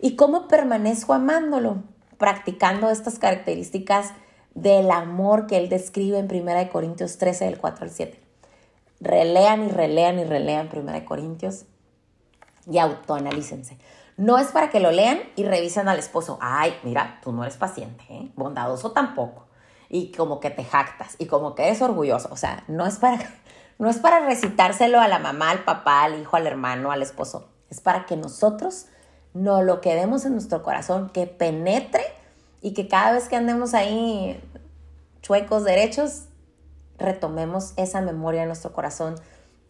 ¿Y 0.00 0.16
cómo 0.16 0.48
permanezco 0.48 1.14
amándolo? 1.14 1.84
Practicando 2.18 2.90
estas 2.90 3.20
características 3.20 4.10
del 4.56 4.90
amor 4.90 5.46
que 5.46 5.56
él 5.56 5.68
describe 5.68 6.18
en 6.18 6.26
1 6.28 6.68
Corintios 6.72 7.16
13, 7.18 7.44
del 7.44 7.58
4 7.58 7.84
al 7.84 7.90
7. 7.90 8.20
Relean 8.98 9.66
y 9.66 9.68
relean 9.68 10.18
y 10.18 10.24
relean 10.24 10.68
1 10.74 11.04
Corintios 11.04 11.66
y 12.68 12.78
autoanalícense. 12.78 13.78
No 14.16 14.36
es 14.38 14.48
para 14.48 14.68
que 14.68 14.80
lo 14.80 14.90
lean 14.90 15.20
y 15.36 15.44
revisen 15.44 15.86
al 15.86 16.00
esposo. 16.00 16.38
Ay, 16.40 16.74
mira, 16.82 17.20
tú 17.22 17.30
no 17.30 17.44
eres 17.44 17.56
paciente, 17.56 18.04
¿eh? 18.10 18.32
bondadoso 18.34 18.90
tampoco. 18.90 19.45
Y 19.88 20.12
como 20.12 20.40
que 20.40 20.50
te 20.50 20.64
jactas 20.64 21.16
y 21.18 21.26
como 21.26 21.54
que 21.54 21.66
eres 21.66 21.82
orgulloso. 21.82 22.28
O 22.32 22.36
sea, 22.36 22.64
no 22.68 22.86
es 22.86 22.96
para, 22.96 23.18
no 23.78 23.88
es 23.88 23.98
para 23.98 24.20
recitárselo 24.20 25.00
a 25.00 25.08
la 25.08 25.18
mamá, 25.18 25.50
al 25.50 25.64
papá, 25.64 26.04
al 26.04 26.20
hijo, 26.20 26.36
al 26.36 26.46
hermano, 26.46 26.92
al 26.92 27.02
esposo. 27.02 27.48
Es 27.70 27.80
para 27.80 28.06
que 28.06 28.16
nosotros 28.16 28.86
no 29.34 29.62
lo 29.62 29.80
quedemos 29.80 30.24
en 30.24 30.32
nuestro 30.32 30.62
corazón, 30.62 31.10
que 31.10 31.26
penetre 31.26 32.02
y 32.62 32.72
que 32.72 32.88
cada 32.88 33.12
vez 33.12 33.28
que 33.28 33.36
andemos 33.36 33.74
ahí 33.74 34.42
chuecos 35.20 35.64
derechos, 35.64 36.24
retomemos 36.98 37.74
esa 37.76 38.00
memoria 38.00 38.42
en 38.42 38.48
nuestro 38.48 38.72
corazón 38.72 39.16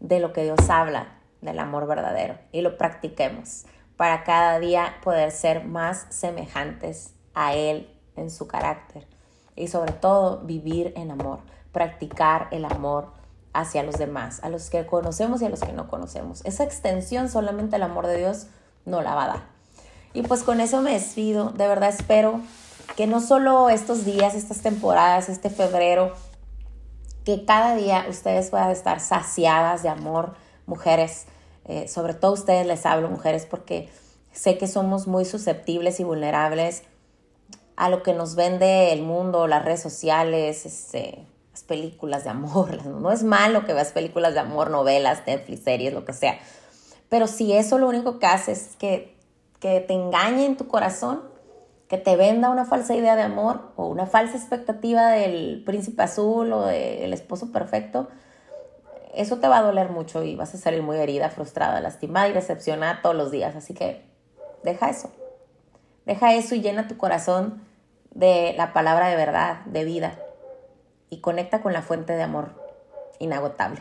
de 0.00 0.20
lo 0.20 0.32
que 0.32 0.44
Dios 0.44 0.70
habla, 0.70 1.18
del 1.40 1.58
amor 1.58 1.86
verdadero, 1.86 2.38
y 2.52 2.60
lo 2.60 2.78
practiquemos 2.78 3.64
para 3.96 4.24
cada 4.24 4.58
día 4.58 4.96
poder 5.02 5.30
ser 5.30 5.64
más 5.64 6.06
semejantes 6.10 7.14
a 7.34 7.54
Él 7.54 7.90
en 8.14 8.30
su 8.30 8.46
carácter 8.46 9.15
y 9.56 9.68
sobre 9.68 9.92
todo 9.92 10.42
vivir 10.42 10.92
en 10.96 11.10
amor, 11.10 11.40
practicar 11.72 12.48
el 12.50 12.64
amor 12.64 13.08
hacia 13.52 13.82
los 13.82 13.96
demás, 13.96 14.40
a 14.42 14.50
los 14.50 14.68
que 14.68 14.86
conocemos 14.86 15.40
y 15.40 15.46
a 15.46 15.48
los 15.48 15.60
que 15.60 15.72
no 15.72 15.88
conocemos. 15.88 16.44
Esa 16.44 16.64
extensión 16.64 17.30
solamente 17.30 17.76
el 17.76 17.82
amor 17.82 18.06
de 18.06 18.18
Dios 18.18 18.46
no 18.84 19.00
la 19.00 19.14
va 19.14 19.24
a 19.24 19.28
dar. 19.28 19.42
Y 20.12 20.22
pues 20.22 20.42
con 20.42 20.60
eso 20.60 20.82
me 20.82 20.92
despido. 20.92 21.50
De 21.50 21.66
verdad 21.66 21.88
espero 21.88 22.40
que 22.96 23.06
no 23.06 23.20
solo 23.20 23.70
estos 23.70 24.04
días, 24.04 24.34
estas 24.34 24.60
temporadas, 24.60 25.28
este 25.28 25.50
febrero, 25.50 26.12
que 27.24 27.44
cada 27.44 27.74
día 27.74 28.06
ustedes 28.08 28.50
puedan 28.50 28.70
estar 28.70 29.00
saciadas 29.00 29.82
de 29.82 29.88
amor, 29.88 30.34
mujeres. 30.66 31.26
Eh, 31.64 31.88
sobre 31.88 32.14
todo 32.14 32.32
ustedes 32.32 32.66
les 32.66 32.86
hablo, 32.86 33.10
mujeres, 33.10 33.46
porque 33.46 33.90
sé 34.32 34.58
que 34.58 34.68
somos 34.68 35.06
muy 35.06 35.24
susceptibles 35.24 35.98
y 35.98 36.04
vulnerables 36.04 36.82
a 37.76 37.90
lo 37.90 38.02
que 38.02 38.14
nos 38.14 38.34
vende 38.34 38.92
el 38.92 39.02
mundo, 39.02 39.46
las 39.46 39.64
redes 39.64 39.82
sociales, 39.82 40.64
este, 40.64 41.26
las 41.52 41.62
películas 41.62 42.24
de 42.24 42.30
amor. 42.30 42.84
No 42.86 43.12
es 43.12 43.22
malo 43.22 43.64
que 43.64 43.74
veas 43.74 43.92
películas 43.92 44.34
de 44.34 44.40
amor, 44.40 44.70
novelas, 44.70 45.22
Netflix, 45.26 45.62
series, 45.62 45.92
lo 45.92 46.04
que 46.04 46.12
sea. 46.12 46.38
Pero 47.08 47.26
si 47.26 47.52
eso 47.52 47.78
lo 47.78 47.88
único 47.88 48.18
que 48.18 48.26
hace 48.26 48.52
es 48.52 48.76
que, 48.78 49.14
que 49.60 49.80
te 49.80 49.94
engañe 49.94 50.46
en 50.46 50.56
tu 50.56 50.66
corazón, 50.66 51.22
que 51.88 51.98
te 51.98 52.16
venda 52.16 52.50
una 52.50 52.64
falsa 52.64 52.96
idea 52.96 53.14
de 53.14 53.22
amor 53.22 53.72
o 53.76 53.86
una 53.86 54.06
falsa 54.06 54.36
expectativa 54.36 55.10
del 55.10 55.62
príncipe 55.64 56.02
azul 56.02 56.52
o 56.52 56.62
del 56.62 57.12
esposo 57.12 57.52
perfecto, 57.52 58.08
eso 59.14 59.38
te 59.38 59.48
va 59.48 59.58
a 59.58 59.62
doler 59.62 59.90
mucho 59.90 60.22
y 60.22 60.34
vas 60.34 60.54
a 60.54 60.58
salir 60.58 60.82
muy 60.82 60.96
herida, 60.96 61.30
frustrada, 61.30 61.80
lastimada 61.80 62.28
y 62.28 62.32
decepcionada 62.32 63.00
todos 63.02 63.14
los 63.14 63.30
días. 63.30 63.54
Así 63.54 63.72
que 63.72 64.04
deja 64.62 64.90
eso. 64.90 65.10
Deja 66.06 66.34
eso 66.34 66.54
y 66.54 66.62
llena 66.62 66.88
tu 66.88 66.96
corazón 66.96 67.62
de 68.12 68.54
la 68.56 68.72
palabra 68.72 69.08
de 69.08 69.16
verdad, 69.16 69.64
de 69.66 69.84
vida. 69.84 70.18
Y 71.10 71.20
conecta 71.20 71.60
con 71.60 71.72
la 71.72 71.82
fuente 71.82 72.14
de 72.14 72.22
amor 72.22 72.52
inagotable. 73.18 73.80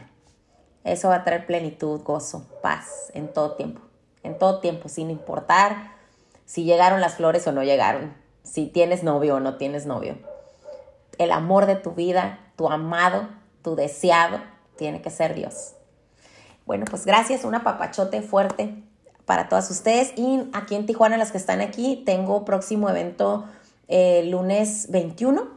Eso 0.84 1.10
va 1.10 1.16
a 1.16 1.24
traer 1.24 1.46
plenitud, 1.46 2.02
gozo, 2.04 2.46
paz 2.62 3.12
en 3.14 3.32
todo 3.32 3.56
tiempo. 3.56 3.82
En 4.24 4.38
todo 4.38 4.60
tiempo, 4.60 4.90
sin 4.90 5.10
importar 5.10 5.96
si 6.46 6.64
llegaron 6.64 7.02
las 7.02 7.16
flores 7.16 7.48
o 7.48 7.52
no 7.52 7.64
llegaron, 7.64 8.16
si 8.44 8.68
tienes 8.68 9.04
novio 9.04 9.36
o 9.36 9.40
no 9.40 9.58
tienes 9.58 9.86
novio. 9.86 10.18
El 11.18 11.32
amor 11.32 11.66
de 11.66 11.76
tu 11.76 11.92
vida, 11.92 12.40
tu 12.56 12.70
amado, 12.70 13.30
tu 13.64 13.76
deseado, 13.76 14.40
tiene 14.78 15.02
que 15.02 15.10
ser 15.10 15.34
Dios. 15.34 15.74
Bueno, 16.66 16.86
pues 16.90 17.06
gracias, 17.06 17.46
una 17.46 17.64
papachote 17.64 18.22
fuerte 18.22 18.84
para 19.26 19.50
todas 19.50 19.70
ustedes. 19.72 20.14
Y 20.16 20.50
aquí 20.54 20.76
en 20.76 20.86
Tijuana, 20.86 21.18
las 21.18 21.32
que 21.32 21.38
están 21.38 21.62
aquí, 21.62 22.04
tengo 22.06 22.46
próximo 22.46 22.90
evento 22.90 23.46
el 23.88 24.32
lunes 24.32 24.88
21 24.90 25.48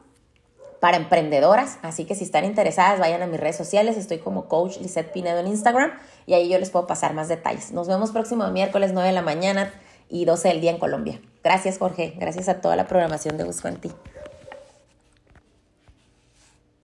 para 0.80 0.96
emprendedoras. 0.96 1.78
Así 1.82 2.04
que 2.04 2.14
si 2.14 2.24
están 2.24 2.44
interesadas, 2.44 3.00
vayan 3.00 3.22
a 3.22 3.26
mis 3.26 3.40
redes 3.40 3.56
sociales. 3.56 3.96
Estoy 3.96 4.18
como 4.18 4.46
Coach 4.46 4.78
Lisette 4.78 5.12
Pinedo 5.12 5.38
en 5.40 5.46
Instagram 5.48 5.92
y 6.26 6.34
ahí 6.34 6.48
yo 6.48 6.58
les 6.58 6.70
puedo 6.70 6.86
pasar 6.86 7.14
más 7.14 7.28
detalles. 7.28 7.72
Nos 7.72 7.88
vemos 7.88 8.10
próximo 8.10 8.46
miércoles 8.48 8.92
9 8.92 9.08
de 9.08 9.14
la 9.14 9.22
mañana 9.22 9.72
y 10.08 10.24
12 10.24 10.48
del 10.48 10.60
día 10.60 10.70
en 10.70 10.78
Colombia. 10.78 11.20
Gracias, 11.42 11.78
Jorge. 11.78 12.14
Gracias 12.18 12.48
a 12.48 12.60
toda 12.60 12.76
la 12.76 12.86
programación 12.86 13.36
de 13.36 13.44
Busco 13.44 13.68
en 13.68 13.76
Ti. 13.76 13.92